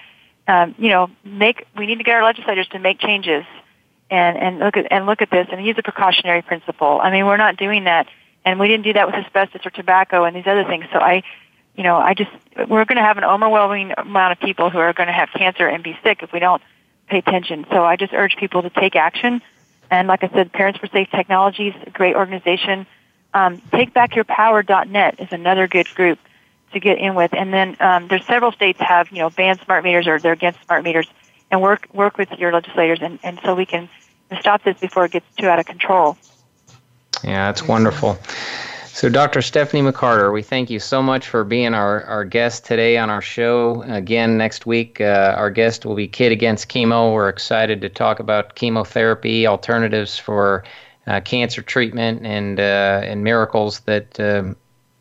[0.49, 1.67] um, you know, make.
[1.79, 3.45] We need to get our legislators to make changes
[4.11, 7.01] and and look at and look at this and use a precautionary principle.
[7.03, 8.09] I mean, we're not doing that,
[8.45, 10.85] and we didn't do that with asbestos or tobacco and these other things.
[10.93, 11.23] So I,
[11.77, 14.93] you know, I just we're going to have an overwhelming amount of people who are
[14.93, 16.63] going to have cancer and be sick if we don't
[17.09, 17.67] pay attention.
[17.71, 19.43] So I just urge people to take action.
[19.91, 22.87] And like I said, Parents for Safe Technologies, a great organization.
[23.35, 26.19] Um, TakeBackYourPower.net is another good group
[26.73, 27.33] to get in with.
[27.33, 30.63] And then um, there's several states have you know banned smart meters or they're against
[30.65, 31.09] smart meters,
[31.55, 33.89] and work work with your legislators, and, and so we can
[34.41, 36.19] stop this before it gets too out of control.
[37.23, 38.19] Yeah, that's wonderful.
[38.87, 39.41] So, Dr.
[39.41, 43.23] Stephanie McCarter, we thank you so much for being our, our guest today on our
[43.23, 43.83] show.
[43.83, 47.13] Again, next week, uh, our guest will be Kid Against Chemo.
[47.13, 50.65] We're excited to talk about chemotherapy, alternatives for
[51.07, 54.57] uh, cancer treatment, and, uh, and miracles that um,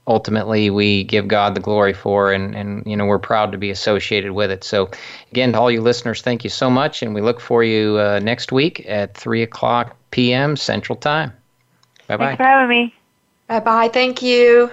[0.07, 3.69] ultimately we give God the glory for, and, and you know we're proud to be
[3.69, 4.63] associated with it.
[4.63, 4.89] So,
[5.31, 8.19] again, to all you listeners, thank you so much, and we look for you uh,
[8.19, 10.55] next week at 3 o'clock p.m.
[10.55, 11.31] Central Time.
[12.07, 12.25] Bye bye.
[12.27, 12.95] Thanks for having me.
[13.47, 13.87] Bye bye.
[13.87, 14.69] Thank you.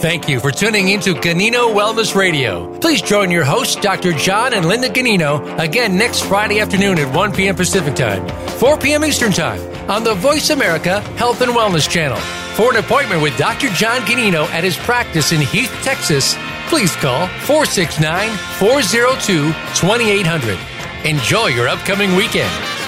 [0.00, 2.74] Thank you for tuning into Ganino Wellness Radio.
[2.78, 4.14] Please join your hosts, Dr.
[4.14, 7.54] John and Linda Ganino, again next Friday afternoon at 1 p.m.
[7.54, 8.26] Pacific Time,
[8.58, 9.04] 4 p.m.
[9.04, 12.18] Eastern Time on the Voice America Health and Wellness Channel.
[12.54, 13.68] For an appointment with Dr.
[13.70, 16.36] John Ganino at his practice in Heath, Texas,
[16.68, 20.58] please call 469 402 2800.
[21.04, 22.79] Enjoy your upcoming weekend.